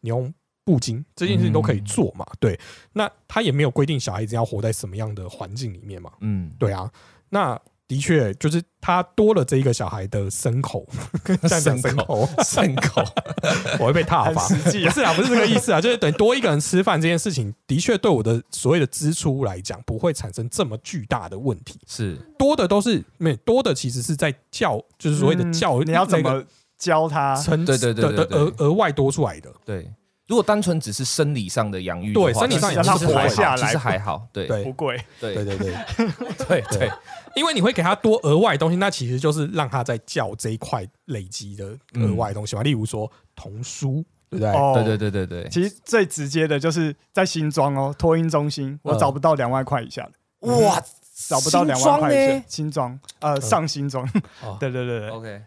[0.00, 0.32] 你用
[0.64, 2.26] 布巾，这件事情都可以做嘛。
[2.38, 2.58] 对，
[2.92, 6.12] 那他也没有规定小孩子要活在什么样的环境里面嘛。
[6.20, 6.90] 嗯，对啊，
[7.30, 10.86] 那的确就是他多了这一个小孩的牲口，
[11.24, 13.02] 这样讲牲口，牲口，
[13.78, 14.48] 我会被踏很伐。
[14.48, 21.78] 是啊，不是这个意思啊，就是等于多一个人吃饭这件事情，的确对我的所谓的支出来讲，不会产生这么巨大的问题。
[21.86, 26.44] 是多的都是没多的，其实是在教，就是所谓的教，嗯你要怎那个么
[26.78, 27.34] 教他？
[27.34, 29.52] 成对对对额额外多出来的。
[29.66, 29.86] 对。
[30.32, 33.60] 如果单纯只是生理上的养育的话，对生理上其实让他活下来。
[33.60, 34.46] 好其实还好，对。
[34.46, 34.64] 对。
[34.64, 35.34] 不贵，对。
[35.34, 35.74] 对对对，
[36.48, 36.78] 对。
[36.78, 36.90] 对，
[37.36, 42.62] 因为你会给他多额外的东西，那其实就是让他在教这一块累积的额外的东西嘛。
[42.62, 44.50] 例如说童书，对不对？
[44.52, 44.72] 哦。
[44.74, 50.02] 对对对对对，其实最直接的就是在新庄哦，托婴中心，我嗯找不到两万块以下
[50.40, 50.82] 的，哇，
[51.28, 54.02] 找不到两万块以下新庄呃上新庄，
[54.42, 54.56] 哦。
[54.58, 55.42] 对对对对，OK，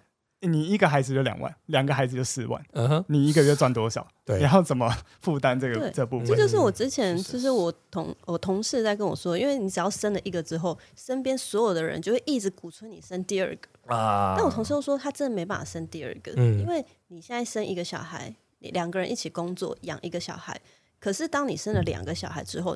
[0.45, 4.07] 你一个孩子就两万，两个孩子就四万，嗯哼，你一个月赚多少？
[4.23, 4.89] 对然后怎么
[5.21, 6.27] 负担这个这部分？
[6.27, 13.93] 这就是我之前，就是我同我同事在跟我说，因为你只要生了一个之后，身边所有的人就会一直鼓吹你生第二个。
[13.93, 20.59] 啊但我同事又说，他真的没办法生第二个，嗯因为你现在生一个小孩，你两个人一起工作养一个小孩，
[20.99, 22.75] 可是当你生了两个小孩之后，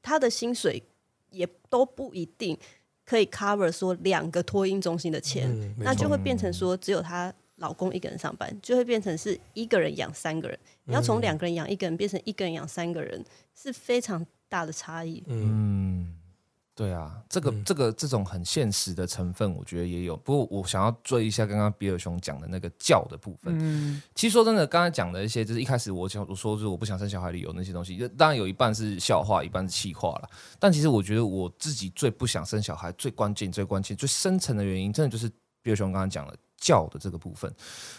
[0.00, 0.82] 他的薪水
[1.30, 2.58] 也都不一定
[3.04, 10.58] 可以 cover 说两个托婴中心的钱，嗯，那就会变成说只有她老公一个人上班，就会变成是一个人养三个人。
[10.84, 15.22] 你要从两个人养一个人变成一个人养三个人，是非常大的差异。
[16.74, 20.16] 对啊，这个、嗯这个这种很现实的成分，我觉得也有。
[20.16, 23.54] 不过我想要追一下刚刚比尔熊讲的那个教的部分。
[23.60, 30.30] 嗯，其实说真的，刚才讲的一些，就是一开始我讲我说就是我不想生小孩理由那些东西，就当然有一半是笑话，一半是气话了。
[30.58, 35.30] 但其实我觉得我自己最不想生小孩，最关键、最关键、最深层的原因，真的就是
[35.60, 37.54] 比尔熊刚刚讲的教的这个部分。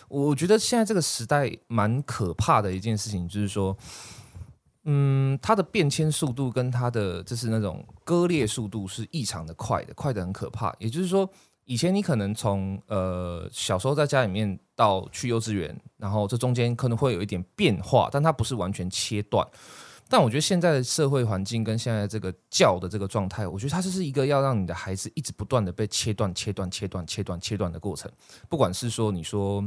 [0.08, 3.78] 我觉得现在这个时代蛮可怕的一件事情，就是说。
[4.86, 10.76] 嗯，它的变迁速度跟它的就是那种割裂速度是异常的快的，快的很可怕。
[10.78, 11.30] 也就是说，
[11.66, 19.48] 以前你可能从呃小时候在家里面到去幼稚园，然后这中间可能会有一点变化，但它不是完全切断。
[20.10, 28.12] 但我觉得现在的社会环境跟现在这个教的这个状态，我觉得它就是一个要让你的孩子一直不断的被切断、切断、切断、切断、切断的过程。
[28.50, 29.64] 不管是说你说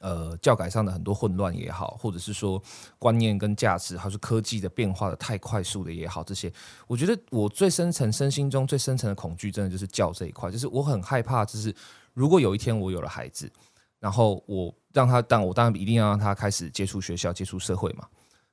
[0.00, 2.62] 呃教改上的很多混乱也好，或者是说
[2.98, 6.52] 观念跟价值，还是科技的变化的太快速的也好，这些
[6.86, 11.74] 我觉得我最深层身心中最深层的恐惧，真的就是教这一块，就是我很害怕，就是
[12.14, 13.50] 如果有一天我有了孩子，
[13.98, 18.06] 然后我让他，但我当然一定要让他开始接触学校、接触社会嘛。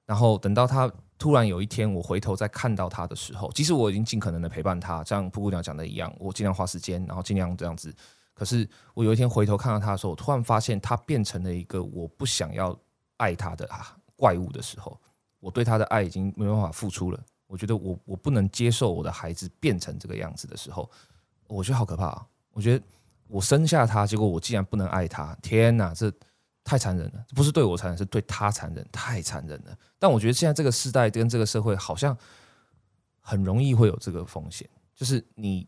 [0.05, 7.91] 然后等到他突然有一天我回头再看到他的时候，即使我已经尽可能的陪伴他，像布姑娘讲的一样，我尽量花时间，然后尽量这样子。
[8.35, 12.77] 可是我有一天回头看到他的时候，我突然发现他变成了一个我不想要
[13.17, 13.67] 爱他的
[14.15, 14.95] 怪物的时候，
[15.39, 17.19] 我对他的爱已经没办法付出了。
[17.47, 20.89] 我觉得我我不能接受我的孩子变成这个样子的时候，
[21.47, 22.27] 我觉得好可怕、啊。
[22.51, 22.85] 我觉得
[23.27, 26.11] 我生下他，结果我竟然不能爱他，天哪，这
[26.63, 27.25] 太残忍了！
[27.35, 29.77] 不是对我残忍，是对他残忍，太残忍了。
[29.99, 32.17] 但我觉得现在这个时代跟这个社会好像
[33.19, 35.67] 很容易会有这个风险，就是你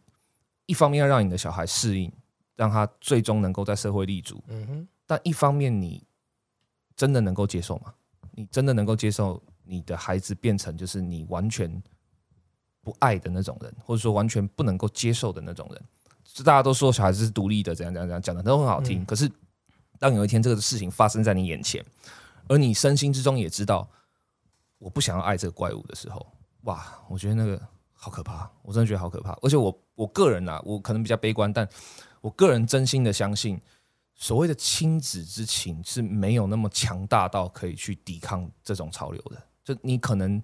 [0.66, 2.12] 一方面要让你的小孩适应，
[2.58, 6.06] 让他最终能够在社会立足，嗯哼，但一方面你
[6.98, 7.94] 真的能够接受吗？
[8.32, 11.82] 你真的能够接受你的孩子变成就是你完全
[12.82, 15.82] 不爱的那种人，或者说完全不能够接受的那种人？
[16.26, 19.02] 就大家都说小孩子是独立的，怎样怎样怎样讲的都很好听。
[19.02, 19.32] 嗯可是
[20.00, 21.84] 当有一天这个事情发生在你眼前，
[22.48, 23.88] 而你身心之中也知道
[24.78, 26.26] 我不想要爱这个怪物的时候，
[26.62, 27.60] 哇，我觉得那个
[27.94, 29.32] 好可怕，我真的觉得好可怕。
[29.42, 31.68] 而且我我个人啊，我可能比较悲观，但
[32.28, 33.58] 我个人真心的相信，
[34.16, 39.42] 所谓的亲子之情是没有那么强大到可以去抵抗这种潮流的。
[39.64, 40.42] 就你可能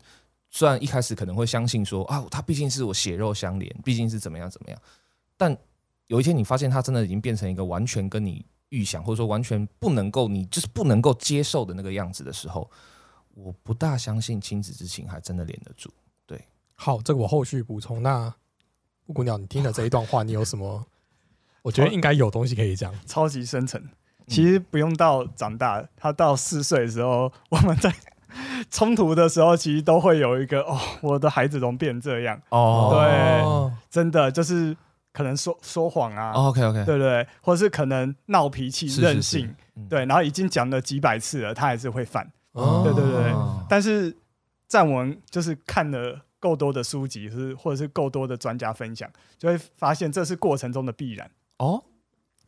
[0.49, 4.81] 虽然一开始可能会相信说啊，他毕竟是我血肉相连，毕竟是怎么样怎么样，
[5.35, 5.57] 但
[6.07, 12.71] 有一天你发现他真的已经变成一个完全跟你预想，或者说完全不能够你就是不能够接受的那个样子的时候，
[13.33, 15.91] 我不大相信亲子之情还真的连得住。
[16.25, 16.41] 对
[16.75, 18.01] 好，这个我后续补充。
[18.01, 18.33] 那
[19.05, 20.85] 布谷鸟，你听了这一段话，你有什么？
[21.63, 22.93] 我觉得应该有东西可以讲。
[23.07, 23.81] 超级深层。
[24.27, 27.93] 其实不用到长大，他到四岁的时候，我们在
[28.71, 32.41] 冲突的时候，其实都会有一个哦，我的孩子怎么变成这样？
[32.47, 34.75] 哦，对真的就是
[35.11, 37.27] 可能说说谎啊，，OK OK，对不对？
[37.41, 42.25] 或是可能闹脾气、是任性，，嗯，对，然后已经讲了几百次了，他还是会犯。
[42.53, 44.15] 哦对对对哦但是
[44.69, 51.29] 站文就是看了够多的书籍，是或者是够多的专家分享，就会发现这是过程中的必然。
[51.63, 51.83] 哦，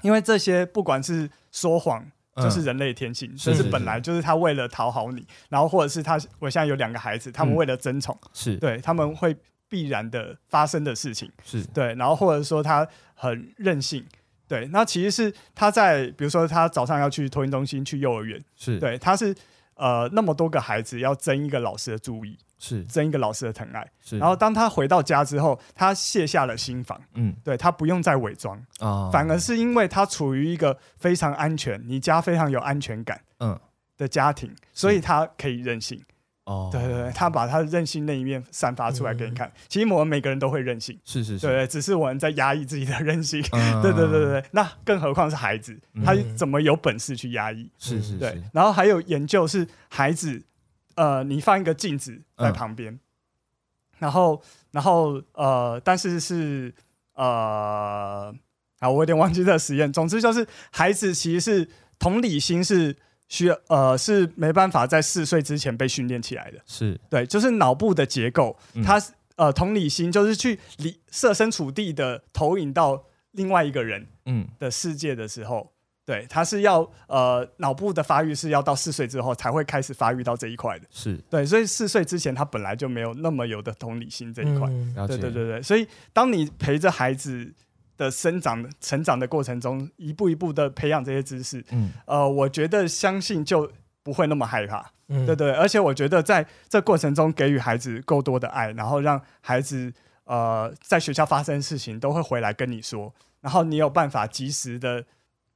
[0.02, 2.04] 因为这些不管是说谎，
[2.36, 2.44] 嗯。
[2.44, 8.58] 就是人类天性，就是本来就是他为了讨好你，然后或者是他，我现在有两个孩子，他们嗯为了争宠，是。
[8.58, 9.34] 对他们会
[9.70, 14.06] 必然的发生的事情，是，对，然后或者说他很任性。
[14.48, 19.34] 对，那其实是他在，比如说他早上要去托婴中心、去幼儿园，是，对，他是
[19.76, 22.84] 呃那么多个孩子要争一个老师的注意，是。
[22.86, 23.88] 争一个老师的疼爱。
[24.02, 27.36] 是，然后当他回到家之后，他卸下了心防，嗯。
[27.44, 33.60] 对他不用再伪装，啊，反而是因为他处于一个非常安全，你家非常有安全感嗯。
[33.98, 36.02] 的家庭，所以他可以任性。
[36.46, 39.52] 哦，对对对，他把他任性那一面散发出来给你看。
[39.68, 43.44] 其实我们每个人都会任性，是是是，对对，只是我们在压抑自己的任性。
[43.52, 43.82] 嗯。
[43.82, 47.64] 对对对对，对，那更何况是孩子，他嗯怎么有本事去压抑？
[47.64, 50.40] 对是是是，，然后还有研究是孩子，
[50.96, 53.00] 呃，你放一个镜子在嗯旁边，
[54.00, 56.74] 然后然后呃，但是是
[57.14, 58.34] 呃，
[58.80, 59.92] 啊，我有点忘记这个实验。
[59.92, 62.96] 总之就是孩子其实是同理心是
[63.28, 66.60] 需要呃是没办法在四岁之前被训练起来的。
[66.66, 74.08] 是对，就是脑部的结构，嗯它是呃同理心就是去理设身处地的投影到另外一个人。
[74.28, 75.72] 嗯的世界的时候，
[76.06, 81.16] 对，他是要呃脑部的发育是要到四岁之后才会开始发育到这一块的，是。
[81.30, 87.52] 对，所以四岁之前他本来就没有那么有的同理心这一块，嗯，对对对对，所以当你陪着孩子
[87.98, 93.72] 的生长成长的过程中，一步一步的培养这些知识，嗯呃，我觉得相信就
[94.04, 99.92] 不会那么害怕，嗯对对，而且我觉得在这过程中给予孩子够多的爱，然后让孩子
[100.26, 105.04] 呃在学校发生的事情都会回来跟你说，然后你有办法及时的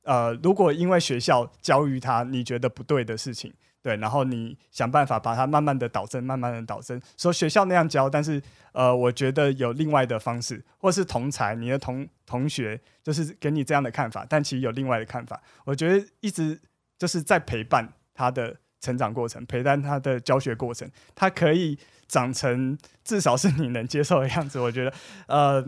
[0.09, 8.41] 呃，如果因为学校教育他你觉得不对的事情，对，然后你想办法把它慢慢的导正，慢慢的导正，说学校那样教，但是
[8.71, 16.59] 呃，我觉得有另外的方式，或是同才你的同同学就是给你这样的看法，但其实有另外的看法，我觉得一直
[16.97, 24.59] 就是在陪伴他的成长过程，陪伴他的教学过程，他可以长成至少是你能接受的样子。
[24.59, 24.93] 我觉得，
[25.27, 25.63] 呃，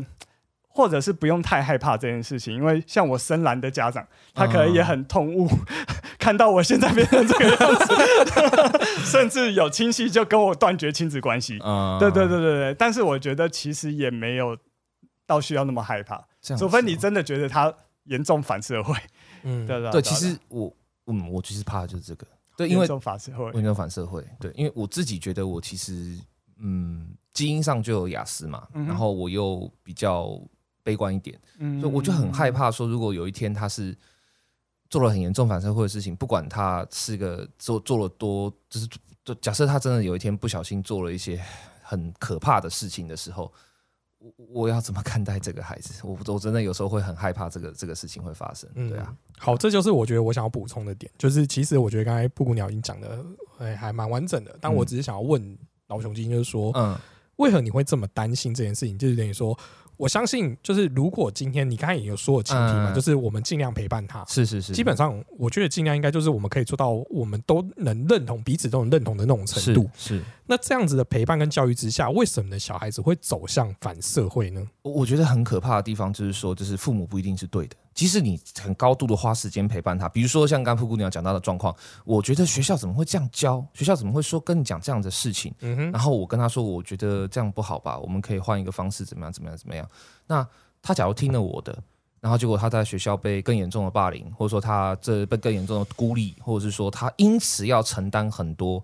[0.73, 5.47] 或者是不用太害怕这件事情，因为像我深蓝的家长，他可能也很痛恶、
[6.17, 11.60] 看到我现在变成这个样子， 甚至有亲戚就跟我断绝亲子关系。
[11.63, 11.99] 嗯。
[11.99, 14.57] 对对对对对，但是我觉得其实也没有
[15.27, 16.23] 到需要那么害怕，
[16.57, 17.73] 除非你真的觉得他
[18.05, 18.95] 严重反社会。
[19.43, 20.73] 嗯 对对对，其实我
[21.07, 23.51] 嗯，我其实怕的就是这个，对，因为严重反社会。
[23.53, 26.17] 严重反社会，对，因为我自己觉得我其实
[26.63, 30.39] 嗯，基因上就有雅思嘛，嗯然后我又比较
[30.83, 33.97] 悲观一点，嗯所以我就很害怕说，如果有一天他是
[34.89, 38.87] 做了很严重反社会的事情，不管他是个做做了多，就是
[39.23, 41.41] 就假设他真的有一天不小心做了一些
[41.81, 43.51] 很可怕的事情的时候，
[44.17, 46.01] 我我要怎么看待这个孩子？
[46.03, 48.69] 我我真的有时候会很害怕这个这个事情会发生。
[48.89, 53.23] 对啊，好，这就是我觉得我想要补充的点，就是其实我觉得刚才布谷鸟已经讲的
[53.59, 56.97] 哎还蛮完整的，但我只是想要问老雄精，就是说，嗯
[57.37, 58.95] 为何你会这么担心这件事情？
[58.99, 59.57] 就是等于说，
[60.01, 64.25] 我相信，就是如果今天你刚才也有说有前提嘛，嗯就是我们尽量陪伴他。
[64.25, 69.87] 是是是，基本上，我觉得尽量应该就是我们可以做到，我们都能认同彼此都能认同的那种程是度。
[69.95, 70.19] 是。
[70.47, 74.67] 那这样子的陪伴跟教育之下，为什么的小孩子会走向反社会呢？
[74.83, 77.75] 我我觉得很可怕的地方就是说，就是父母不一定是对的。
[77.93, 83.63] 即使你很高度的花时间陪伴他，比如说像刚刚布姑娘讲到的状况，我觉得学校怎么会这样教？
[83.73, 85.53] 学校怎么会说跟你讲这样的事情？
[85.59, 89.87] 嗯，然后我跟他说，我觉得这样不好吧，我们可以换一个方式，怎么样，怎么样，怎么样？
[90.25, 90.47] 那
[90.81, 91.77] 他假如听了我的，
[92.19, 98.83] 然后结果他在学校被更严重的霸凌，或者说他这被更严重的孤立，或者是说他因此要承担很多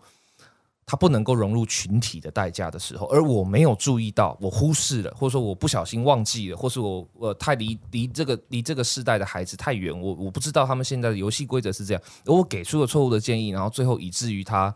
[0.87, 14.75] 他不能够融入群体的代价的时候，而我没有注意到，我忽视了，或者说我不小心忘记了，或是我我太离离这个离这个世代的孩子太远，我我不知道他们现在的游戏规则是这样，而我给出了错误的建议，然后最后以至于他。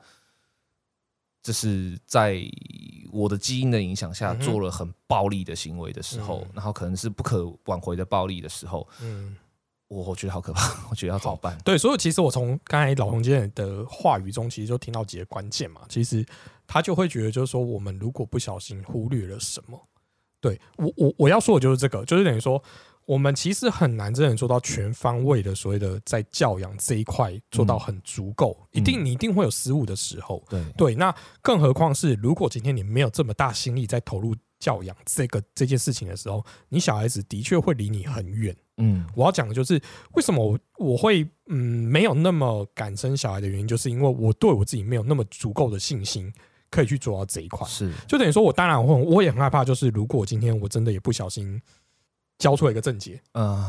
[1.44, 2.40] 就是在
[3.12, 9.36] 我的基因的影响下做了很暴力的行为的时候，嗯然后可能是不可挽回的暴力的时候，嗯，
[9.92, 11.58] 我我觉得好可怕， 我觉得要怎么办？
[11.66, 15.82] 对，所以其实我从刚才老洪今天的话语中，其实就听到几个关键嘛。
[15.90, 16.26] 其实
[16.66, 19.78] 他就会觉得，就是说，我们如果不小心忽略了什么，
[20.40, 22.64] 对我我我要说的就是这个，就是等于说，
[23.06, 30.42] 我们其实很难真的做到全方位的所谓的在教养这一块做到很足够，一定你一定会有失误的时候。
[30.50, 38.56] 对对，那更何况是如果今天你没有这么大心力在投入教养这个这件事情的时候，你小孩子的确会离你很远。
[38.78, 39.80] 嗯我要讲的就是
[40.14, 46.32] 为什么我我会嗯没有那么敢生小孩的原因，就是因为我对我自己没有那么足够的信心
[46.70, 47.68] 可以去做到这一块。
[47.68, 51.62] 是就等于说我当然会，我也很害怕，就是如果今天我真的也不小心
[52.38, 53.68] 交错一个症结，嗯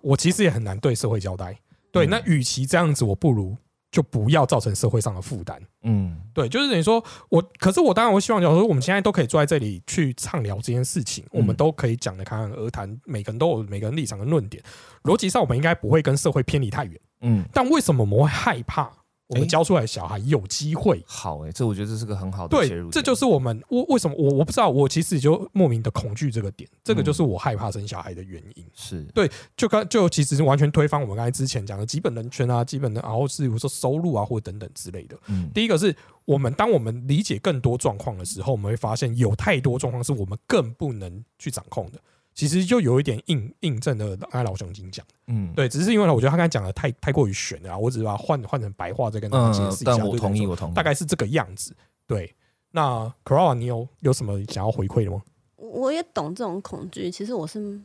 [0.00, 1.58] 我其实也很难对社会交代。
[1.92, 3.56] 对，嗯那与其这样子，我不如
[3.90, 5.60] 就不要造成社会上的负担。
[5.82, 14.62] 嗯对，就是等于说我，可是我当然我希望讲说，我们现在都可以坐在这里去畅聊这件事情，我们嗯都可以讲的侃侃而谈，每个人都有每个人立场跟论点，
[15.02, 17.00] 逻辑上我们应该不会跟社会偏离太远。
[17.22, 18.90] 嗯，但为什么我们会害怕
[19.30, 21.02] 我们教出来的小孩有机会？
[21.06, 28.64] 好哎、这我觉得这是个很好的切入，点，对这就是我们我为什么我我不知道，我其实就莫名的恐惧这个点，这个嗯就是我害怕生小孩的原因。
[28.74, 35.16] 是对就刚就其实是完全推翻我们刚才之前讲的基本人权啊，基本的，然后是比如说收入啊，或等等之类的。
[35.28, 42.00] 嗯第一个是我们当我们理解更多状况的时候，我们会发现有太多状况是我们更不能去掌控的。
[42.40, 49.94] 其实就有一点印印证了刚才老熊已经讲的，嗯对，只是因为呢，我觉得他刚才讲的太太过于玄了啊，我只是把它换换成白话再跟大家解嗯释，一下。
[49.94, 51.76] 但我同意，我同意，大概是这个样子。
[52.06, 52.34] 对，
[52.70, 55.22] 那 c o r a 你有有什么想要回馈的吗？
[55.56, 57.78] 我我也懂这种恐惧，其实我是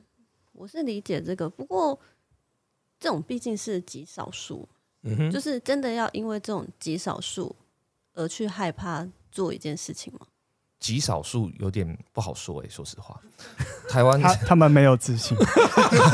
[0.54, 2.00] 我是理解这个，不过
[2.98, 4.66] 这种毕竟是极少数，
[5.04, 7.54] 嗯哼，就是真的要因为这种极少数
[8.14, 10.22] 而去害怕做一件事情吗？
[10.80, 13.20] 极少数有点不好说哎、 说实话，
[13.90, 15.38] 台湾他他们没有自信，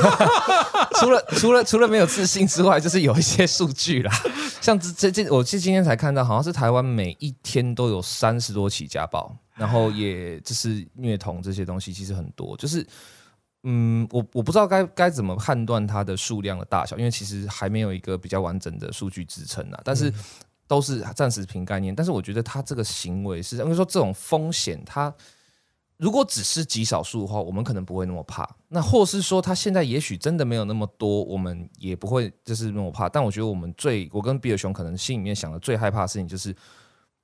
[0.99, 4.11] 除了除了除了没有自信之外，就是有一些数据啦，
[4.61, 12.85] 像这这这，我是今天才看到，好像是台湾每一天都有三十多起家暴，然后也就是虐童这些东西，其实很多，就是。
[13.63, 19.79] 嗯，我我不知道该该怎么判断它的数量的大小，因为其实还没有一个比较完整的数据支撑啊。
[19.85, 20.11] 但是
[20.71, 25.13] 都是暂时凭概念，但是我觉得他这个行为是，因为说这种风险，他
[25.97, 28.49] 如果只是极少数的话，我们可能不会那么怕。
[28.69, 33.09] 那或是说，他现在也许真的没有那么多，我们也不会就是那么怕。
[33.09, 36.55] 但我觉得我们最，我跟比尔熊可能心里面想的最害怕的事情，就是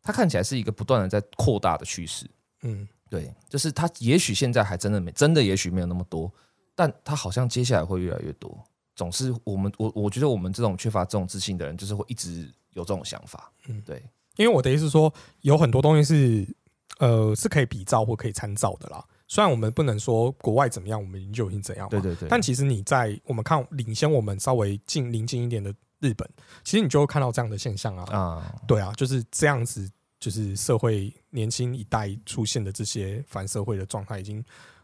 [0.02, 2.30] 他看起来是一个不断的在扩大的趋势。
[2.64, 6.30] 嗯，对，就是他也许现在还真的没，真的也许没有那么多，
[6.76, 8.62] 但他好像接下来会越来越多。
[8.94, 13.52] 总是我们我我觉得我们这种缺乏这种自信的人，就是会一直有这种想法。
[13.68, 14.02] 嗯嗯，对，
[14.38, 16.56] 因为我的意思是说，有很多东西是
[17.00, 19.04] 呃是可以比照或可以参照的啦。
[19.28, 22.30] 虽然我们不能说国外怎么样，我们就已经怎样嘛，对对对。
[22.30, 25.70] 但其实你在我们看领先我们稍微近临近一点的
[26.00, 26.26] 日本，
[26.64, 28.06] 其实你就会看到这样的现象啊。
[28.16, 34.42] 啊，对啊，就是这样子，就是社会年轻一代出现的这些反社会的状态，已经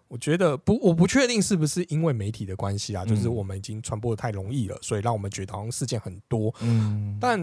[0.09, 7.39] 我觉得不，我不确定是不是因为媒体的关系啊，就是嗯我们已经传播的太容易了，所以让我们觉得好像事件很多，嗯，但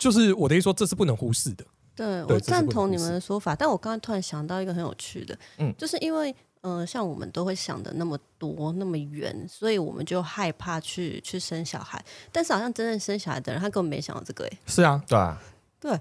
[0.00, 1.64] 就是我的意思说，这是不能忽视的。
[1.94, 5.72] 对对我赞同你们的说法，但我刚刚突然想到一个很有趣的，嗯。
[5.76, 12.02] 就是因为呃，像我们都会想的那么多那么远，所以我们就害怕去去生小孩。
[12.32, 15.38] 但是好像真正生小孩的人，他根本没想到这个哎、是啊，对啊，
[15.78, 16.00] 对。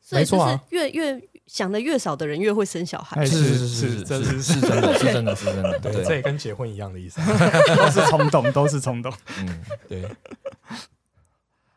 [0.00, 0.64] 所以就是没错啊。
[0.70, 3.20] 越越想的越少的人越会生小孩。
[3.20, 4.60] 哎是是是是这是是是。
[4.60, 7.20] 真的，是真的，是真的，对，这也跟结婚一样的意思。
[7.76, 9.12] 都是冲动，都是冲动。
[9.40, 10.08] 嗯，对，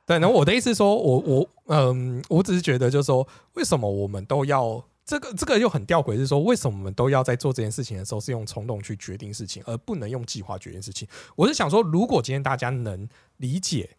[0.09, 0.19] 对。
[0.19, 11.07] 然后我的意思是说，我我嗯，我只是觉得，就是说，为什么我们都要这个这个又很吊诡，是说，为什么我们都要在做这件事情的时候是用冲动去决定事情，而不能用计划决定事情？
[11.35, 13.07] 我是想说，如果今天大家能
[13.37, 13.89] 理解。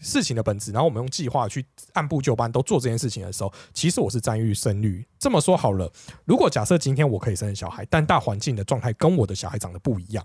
[0.00, 5.04] 事情的本质，然后我们用计划去按部就班都做这件事情的时候，其实我是赞誉生育。
[5.18, 5.92] 这么说好了，
[6.24, 10.24] 如果假设今天我可以生小孩，但大环境的状态跟我的小孩长得不一样，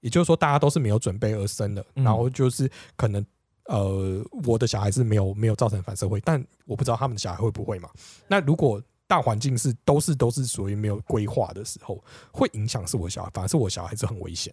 [0.00, 2.66] 也就是说大家都是没有准备而生的，嗯然后就是
[2.96, 3.22] 可能
[3.66, 7.88] 呃我的小孩是没有没有造成反社会，但我不知道他们的小孩会不会嘛？
[8.26, 12.02] 那如果大环境是都是都是属于没有规划的时候，
[12.32, 14.52] 会影响是我小孩，反而是我小孩子很危险。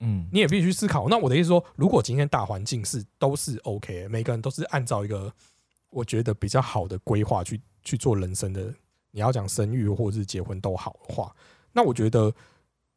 [0.00, 1.08] 嗯，你也必须思考。
[1.08, 5.32] 那我的意思说，如果今天大环境是都是 OK，每个人都是按照一个
[5.90, 8.72] 我觉得比较好的规划去去做人生的，
[9.10, 11.34] 你要讲生育或者是结婚都好的话，
[11.72, 12.32] 那我觉得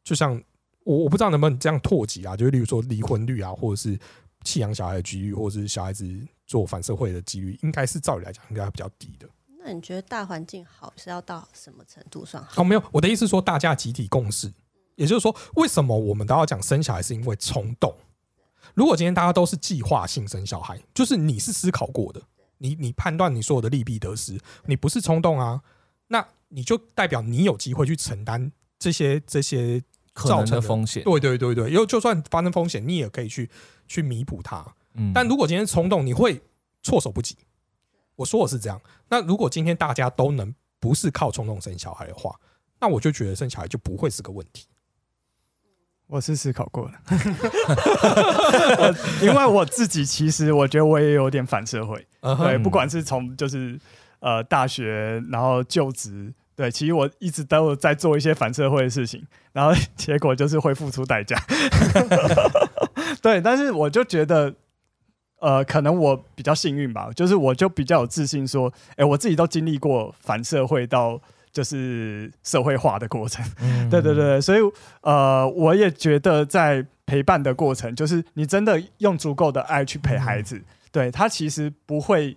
[0.02, 0.40] 就像
[0.84, 3.98] 我我不知道能不能这样拓及啊，就是例如说离婚率啊，或者是
[4.46, 6.08] 弃养小孩的几率，或者是小孩子
[6.46, 9.28] 做反社会的几率，应该是照理来讲应该比较低的。
[9.58, 12.62] 那你觉得大环境好是要到什么程度算好？
[12.62, 14.52] 哦，没有，我的意思是说，大家集体共识，
[14.94, 17.92] 也就是说，为什么我们都要讲生小孩，是因为冲动。
[18.74, 22.22] 如果今天大家都是计划性生小孩，就是你是思考过的，
[22.58, 25.60] 你你判断你所有的利弊得失，你不是冲动啊，
[26.06, 29.82] 那你就代表你有机会去承担这些这些
[30.16, 31.04] 可能造成风险。
[31.04, 33.50] 对对对对，因为就算发生风险，你也可以去
[33.86, 34.64] 去弥补它。
[34.94, 36.40] 嗯但如果今天冲动，你会
[36.82, 37.36] 措手不及。
[38.14, 38.80] 我说我是这样。
[39.10, 42.34] 那如果今天大家都能不是靠冲动生小孩的话，
[42.80, 44.66] 那我就觉得生小孩就不会是个问题。
[46.08, 46.92] 我是思考过了，
[48.78, 48.94] 我
[49.26, 53.76] 因为我自己其实我觉得我也有点反社会，嗯对，嗯不管是从就是
[54.20, 61.36] 呃大学，然后就职，对，其实我一直都有在做一些反社会的事情，然后 结果就是会付出代价。
[63.20, 64.54] 对，但是我就觉得，
[65.40, 71.20] 呃，可能我比较幸运吧，就是我就比较有自信，说，哎、我自己都经历过反社会到
[71.52, 73.44] 就是社会化的过程。
[73.60, 74.60] 嗯 对对对，所以
[75.02, 82.36] 呃，我也觉得在陪伴的过程，就是你真的用足够的爱去陪孩子，对他其实不会，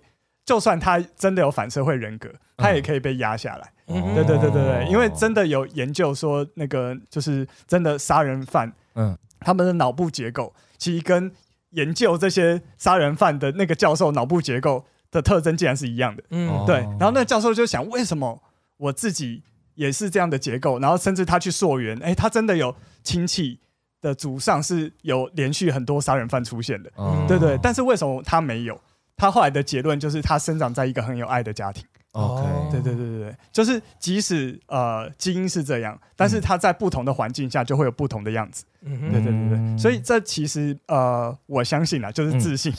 [0.50, 3.72] 就算他真的有反社会人格，他也可以被压下来。
[3.86, 11.30] 嗯对对对对对，因为哦真的有研究说，那个就是真的杀人犯，嗯他们的脑部结构其实跟
[11.70, 16.24] 研究这些杀人犯的那个教授脑部结构的特征竟然是一样的。
[16.30, 18.42] 嗯哦对，然后那个教授就想，为什么
[18.76, 19.44] 我自己
[19.76, 20.80] 也是这样的结构？
[20.80, 22.74] 然后甚至他去溯源，哎，他真的有
[23.04, 23.60] 亲戚
[24.00, 27.56] 的祖上是有连续很多杀人犯出现的，哦对对。
[27.62, 28.80] 但是为什么他没有？
[29.20, 31.84] 他后来的结论就是他生长在一个很有爱的家庭。
[32.12, 32.42] OK，
[32.72, 38.64] 对对对对对，就是即使呃基因是这样，但是他在不同的环境下就会有不同的样子。
[38.82, 39.12] 嗯对哼。
[39.12, 39.78] 对对对，嗯。
[39.78, 42.72] 所以这其实呃，我相信啊，就是自信，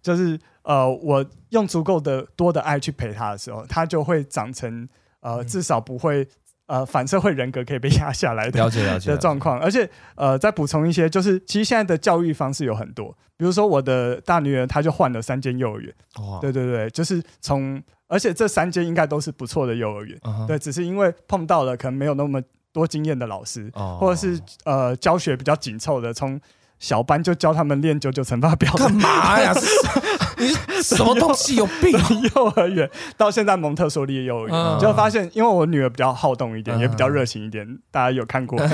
[0.00, 4.88] 就是呃，我用足够的多的爱去陪他的时候，他就会长成
[5.20, 5.46] 呃，嗯。
[5.46, 6.26] 至少不会
[6.70, 9.58] 呃反社会人格可以被压下来的了解了解的状况。
[9.58, 16.38] 而且呃，再补充一些，就是其实现在的教育方式有很多，比如说我的大女儿，她就换了三间幼儿园，哇。
[16.40, 22.40] 对对对，就是从，而且这三间应该都是不错的幼儿园，嗯对，只是因为碰到了可能没有那么
[22.72, 23.98] 多经验的老师，哦。
[24.00, 26.40] 或者是呃教学比较紧凑的，从
[26.80, 28.72] 小班就教他们练九九乘法表。
[28.72, 29.54] 的干嘛呀？
[30.38, 31.56] 你是什么东西？
[31.56, 31.92] 有病？
[32.34, 34.78] 幼儿园，到现在蒙特梭利的幼儿园，嗯。
[34.80, 36.80] 就发现，因为我女儿比较好动一点，嗯。
[36.80, 38.58] 也比较热情一点，大家有看过，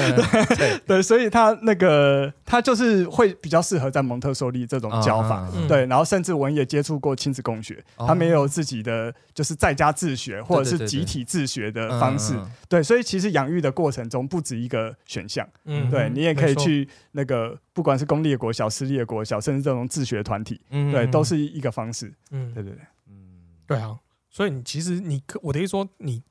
[0.56, 0.78] 对。
[0.86, 5.44] 对，所以她那个她就是会比较适合在蒙特梭利这种教法。
[5.52, 5.66] 嗯。
[5.66, 8.06] 对，然后甚至我也接触过亲子共学，哦。
[8.06, 12.34] 他们也有自己的就是在家自学或者是集体自学的方式。
[12.34, 15.44] 嗯对，所以其实养育的过程中不止一个选项。
[15.64, 15.90] 嗯。
[15.90, 22.10] 对你也可以去那个，不管是公立的国小、私立的国小，甚至这种自学团体，嗯对，都是一个方式。
[22.30, 24.00] 嗯对对对，嗯对啊，
[24.30, 26.22] 所以你其实你可我的意思说你，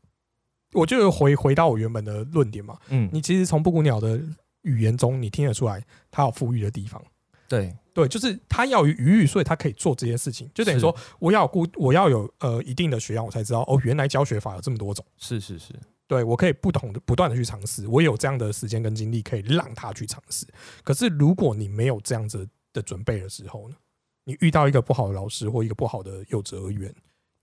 [0.73, 4.19] 我就回回到我原本的论点嘛，嗯，你其实从布谷鸟的
[4.63, 6.99] 语言中，你听得出来它有富裕的地方。
[7.47, 10.49] 对对，就是它要有余裕，所以它可以做这些事情。
[10.51, 15.05] 就等于说，我要有固，我要有呃一定的学养，我才知道哦，原来教学法有这么多种。
[15.19, 15.71] 是是是，
[16.07, 20.45] 对我可以不同的不断的去尝试，我有这样的时间跟精力可以让他去尝试。
[20.83, 23.75] 可是如果你没有这样子的准备的时候呢，
[24.23, 26.93] 你遇到一个不好的老师或一个不好的幼稚儿园，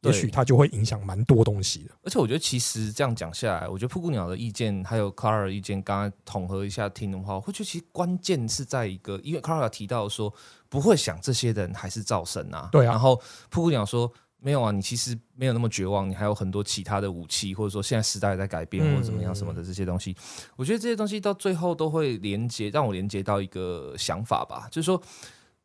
[0.03, 1.91] 也许他就会影响蛮多东西的。
[2.05, 10.33] 而且我觉得其实这样讲下来，我觉得布谷鸟的意见还有卡尔的意见，刚刚统合一下听的话，我会觉得其实关键是在一个，因为卡尔提到说
[10.69, 14.13] 不会想这些人还是造神啊，对啊然后布谷鸟说。
[14.43, 20.17] 没有啊，你其实没有那么绝望，你还有很多其他的武器，或者说现在时代在改变，嗯或者怎么样什么的这些东西。
[20.57, 25.01] 我觉得这些东西到最后都会连接，让我连接到一个想法吧，就是说，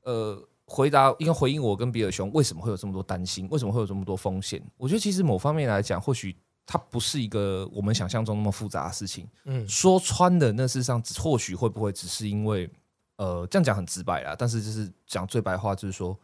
[0.03, 4.61] 呃，回答应该回应我跟比尔熊为什么会有这么多担心，为什么会有这么多风险？
[4.77, 9.27] 我觉得其实某方面来讲，或许它不是一个我们想象中那么复杂的事情。
[9.45, 12.69] 嗯说穿的，那事实上或许会不会只是因为，
[13.15, 16.15] 呃，这样讲很直白啦，但是就是讲最白话，就是说，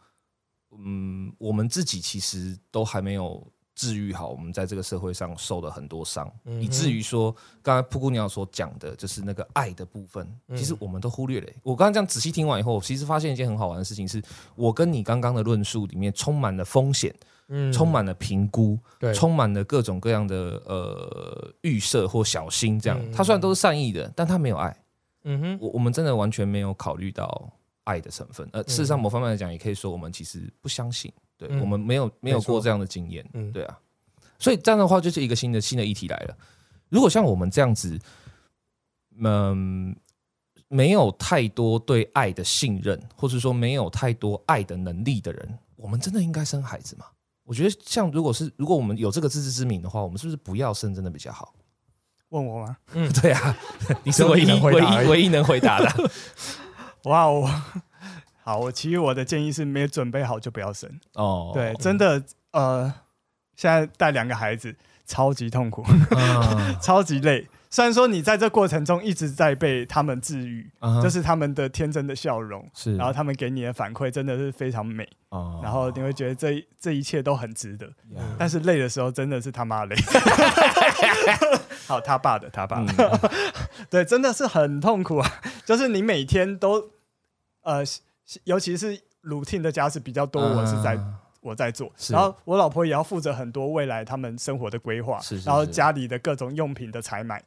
[0.78, 10.56] 嗯，我们自己其实都还没有治愈好我们在这个社会上受了很多伤，嗯以至于说，刚才蒲姑娘所讲的，就是那个爱的部分，嗯。
[10.56, 11.46] 其实我们都忽略了。
[11.48, 14.22] 欸、我刚刚这样仔细听完以后，我其实发现一件很好玩的事情是，
[14.54, 17.12] 我跟你刚刚的论述里面充满了风险，
[17.48, 17.72] 嗯。
[17.72, 19.12] 充满了评估，对。
[19.12, 22.96] 充满了各种各样的呃预设或小心，这样。
[23.02, 23.10] 嗯。
[23.10, 24.76] 他虽然都是善意的，但他没有爱。
[25.24, 25.58] 嗯哼。
[25.60, 27.52] 我我们真的完全没有考虑到
[27.84, 28.48] 爱的成分。
[28.52, 33.24] 呃，事实上某方面来讲，也可以说我们其实不相信，对嗯我们没有没有过这样的经验。
[33.34, 33.78] 嗯对啊，
[34.38, 36.36] 所以这样的话就是一个新的新的议题来了。
[36.88, 37.98] 如果像我们这样子，
[39.18, 39.94] 嗯，
[40.68, 47.06] 没有太多对爱的信任，或者说没有太多爱的能力的人，我们真的应该生孩子吗？
[47.44, 51.54] 我觉得，像如果是如果我们有这个自知之明的话，我们是不是不要生真的比较好？
[52.30, 52.76] 问我吗？
[52.94, 53.56] 嗯 对啊，
[54.02, 56.10] 你是唯一 唯一唯一能回答的。
[57.04, 57.48] 哇哦，
[58.42, 60.90] 好，我其实我的建议是没准备好就不要生。
[61.14, 62.92] 哦，对，真的，呃，
[63.56, 64.74] 现在带两个孩子
[65.06, 71.02] 超级痛苦，嗯 超级累，虽然说你在这过程中一直在被他们治愈，啊哈。
[71.02, 75.60] 这是他们的天真的笑容，是，然后他们给你的反馈真的是非常美，哦。
[75.62, 77.90] 然后你会觉得这这一切都很值得。
[78.38, 79.94] 但是累的时候真的是他妈累。
[81.86, 83.30] 好，他爸的他爸的，嗯。
[83.90, 85.30] 对，真的是很痛苦啊！
[85.64, 86.90] 就是你每天都
[87.62, 87.82] 呃，
[88.44, 97.42] 尤其是 routine 的家事比较多，我是在啊我在做，然后我老婆也要负责很多未来他们生活的规划，是是然后家里的各种用品的采买，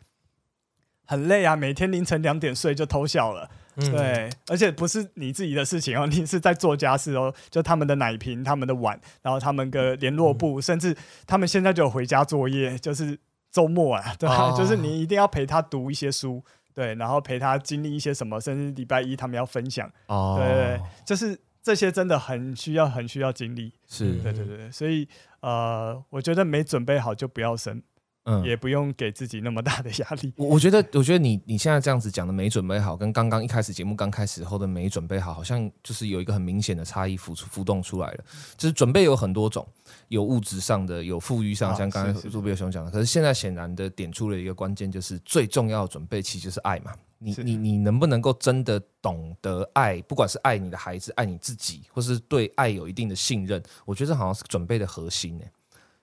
[1.06, 1.56] 很累啊！
[1.56, 10.38] 每天凌晨两点睡就偷笑了，嗯，对，而且不是你自己的事情哦，你是在做家事哦，就他们的奶瓶、他们的碗，然后他们的联络嗯。
[10.38, 10.96] 簿，甚至
[11.26, 13.18] 他们现在就有回家作业，就是
[13.52, 14.52] 周末啊，对吧？
[14.52, 14.56] 哦。
[14.56, 16.44] 就是你一定要陪他读一些书，
[16.78, 25.08] 对，然后陪他经历一些什么，甚至礼拜一他们要分享，哦，对对对，就是这些真的很需要、很需要经历，是，对对对对，所以
[25.40, 27.82] 呃，我觉得没准备好就不要生，
[28.30, 30.34] 嗯也不用给自己那么大的压力。
[30.36, 38.24] 我我觉得，我觉得你你现在这样子讲的没准备好，跟刚刚一开始节目刚开始后的没准备好，好像就是有一个很明显的差异浮出浮动出来了。
[38.58, 39.66] 就是准备有很多种，
[40.10, 42.92] 有物质上的，有富裕上，啊像刚才是是朱比尔兄讲的。
[42.92, 46.92] 可是现在显然的点出了一个关键，就是最重要的准备其实就是爱嘛。
[47.20, 55.44] 你你你能不能够真的懂得爱，不管是爱你的孩子、爱你自己，或是对爱有一定的信任，我觉得这好像是准备的核心呢、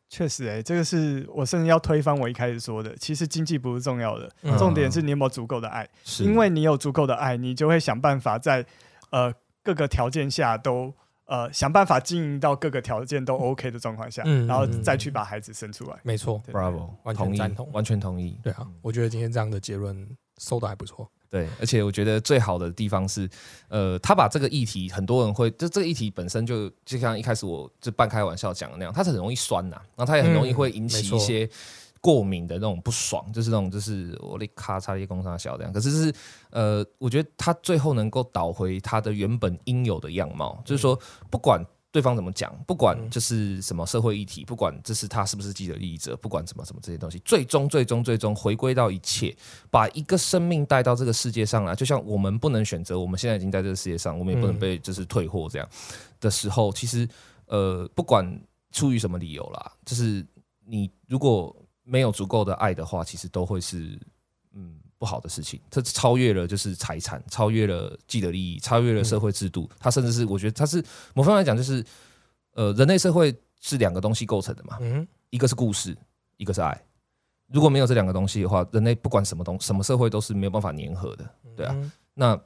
[0.09, 5.88] 确实、欸，这个是我甚至要推翻我一开始说的，其实经济不是重要的，嗯重点是你有没有足够的爱。
[6.05, 8.64] 是因为你有足够的爱，你就会想办法在
[9.11, 9.32] 呃
[9.62, 10.94] 各个条件下都
[11.24, 15.98] 呃想办法经营到各个条件都 OK 的状况下，嗯然后再去把孩子生出来。
[16.05, 18.38] 没错，Bravo，完全同意赞同完全同意。
[18.42, 21.11] 对啊，我觉得今天这样的结论收的还不错。
[21.35, 23.28] 对，而且我觉得最好的地方是，
[23.66, 31.51] 呃，他把这个议题，很多人会，就这个议题本身就就像一开始我就半开玩笑讲的那样，它是很容易酸呐、然后它也很容易会引起一些
[32.01, 35.72] 过敏的那种不爽，就是那种就是我的咔嚓一工上小这样。
[35.72, 36.14] 可是是
[36.51, 40.97] 呃，我觉得他最后能够导回他的原本应有的样貌，就是说
[41.30, 41.61] 不管。
[41.95, 43.09] 对方怎么讲，不管嗯。
[43.09, 49.32] 就是什么社会议题，不管这是他是不是既得利益者，不管什么什么这些东西，最终最终最终回归到一切，
[49.70, 54.59] 把一个生命带到这个世界上来，就像我们不能选择，我们现在已经在这个世界上，我们也不能嗯。
[54.59, 55.68] 被就是退货这样。
[56.18, 57.09] 的时候，其实
[57.47, 58.26] 呃，不管
[58.72, 60.26] 出于什么理由啦，就是
[60.66, 63.97] 你如果没有足够的爱的话，其实都会是
[64.53, 65.61] 嗯不好的事情。
[65.70, 70.82] 这超越了就是财产，超越了既得利益，超越了社会制度，它甚至是我觉得它是
[71.14, 71.84] 某方面来讲，就是
[72.53, 75.97] 呃，人类社会是两个东西构成的嘛，嗯，一个是故事，
[76.36, 76.80] 一个是爱。
[77.49, 81.28] 如果没有这两个东西的话，人类不管什么东什么社会都是没有办法粘合的。
[81.55, 82.40] 对啊嗯，那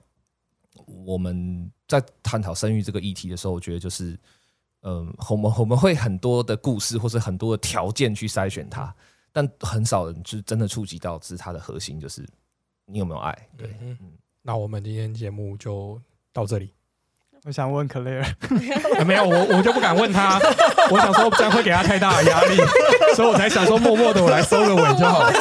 [0.87, 4.19] 我们在探讨生育这个议题的时候，我觉得就是，
[4.83, 8.95] 嗯、我们我们会很多的故事或者很多的条件去筛选它，
[9.39, 12.27] 但很少人就真的触及到是它的核心，就是
[12.87, 13.33] 你有没有爱。
[13.57, 13.97] 对，嗯，
[14.43, 16.01] 那我们今天节目就
[16.33, 16.75] 到这里。
[17.45, 18.25] 我想问 Claire，
[18.99, 20.41] 啊没有，我我就不敢问他，
[20.91, 22.57] 我想说这样会给他太大的压力，
[23.15, 25.33] 所以我才想说默默的我来收个尾就好了。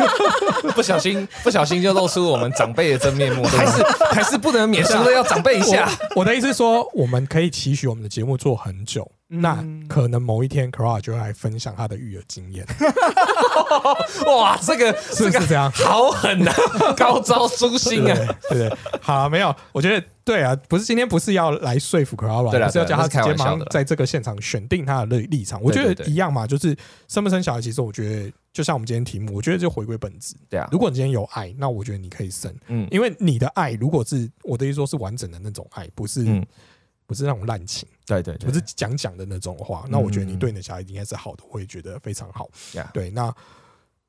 [0.74, 5.86] 不小心不小心就露出我们长辈的真面目，还是还是不能免俗的要长辈一下。
[6.16, 12.66] 我的意思是说，我们可以期许我们的节目做很久，那嗯可能某一天 Clara 就会来分享他的育儿经验，
[14.26, 15.70] 哇，这个是不是这样？
[15.72, 16.54] 好狠啊，
[16.96, 18.38] 高招诛心对啊！
[18.48, 25.62] 对对，好，没有，我觉得对啊，不是今天不是要来说服 Clara，对啦不是要叫他直接玩笑的啦马上在这个现场选定他的立立场。
[25.62, 26.74] 我觉得一样嘛，就是
[27.06, 30.34] 生不生小孩，其实我觉得就像我们今天题目，我觉得就回归本质。
[30.48, 36.44] 对啊，如果你今天有爱，那我觉得你可以生，嗯因为你的爱如果是我的意思说是完整的那种爱，不是、嗯，
[37.08, 42.50] 不是那种滥情，对对对，不是讲讲的那种话，那我觉得你对你的小孩应该是好的，我也觉得非常好。
[42.74, 43.34] 呀对，那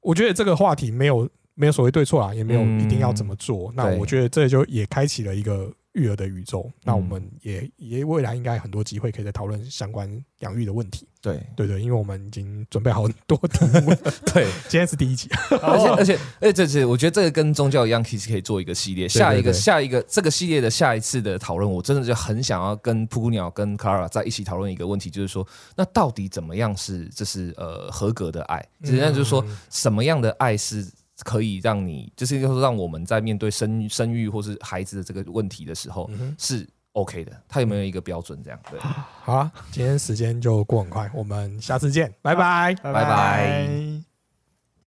[0.01, 3.71] 我觉得这个话题没有没有所谓对错啊，也没有嗯一定要怎么做。
[3.73, 6.69] 那我觉得这就也开启了一个育儿的宇宙。
[6.83, 10.09] 那我们也也未来应该很多机会可以再讨论相关
[10.39, 11.07] 养育的问题。
[11.21, 13.93] 对对对，因为我们已经准备好很多题目，
[14.33, 15.27] 对，今天是第一集。
[15.61, 19.05] 而且而且而且这是我觉得这个跟宗教一样，其实可以做一个系列。
[19.09, 28.65] 下一个对下一个这个系列的下一次的讨论，我真的就很想要跟布谷鸟跟 Clara 在一起讨论一个问题，就是说，那到底怎么样是这是呃合格的爱？
[28.85, 30.87] 实际上就是说，什么样的爱是
[31.23, 37.31] 可以让你，就是说让我们在面对生育生育或是孩子的这个问题的时候嗯是 OK 的？
[37.47, 38.41] 它有没有一个标准？
[38.43, 38.79] 这样对。
[38.79, 42.75] 好啊，今天时间就过很快，我们下次见，拜拜。
[42.81, 44.08] 拜拜拜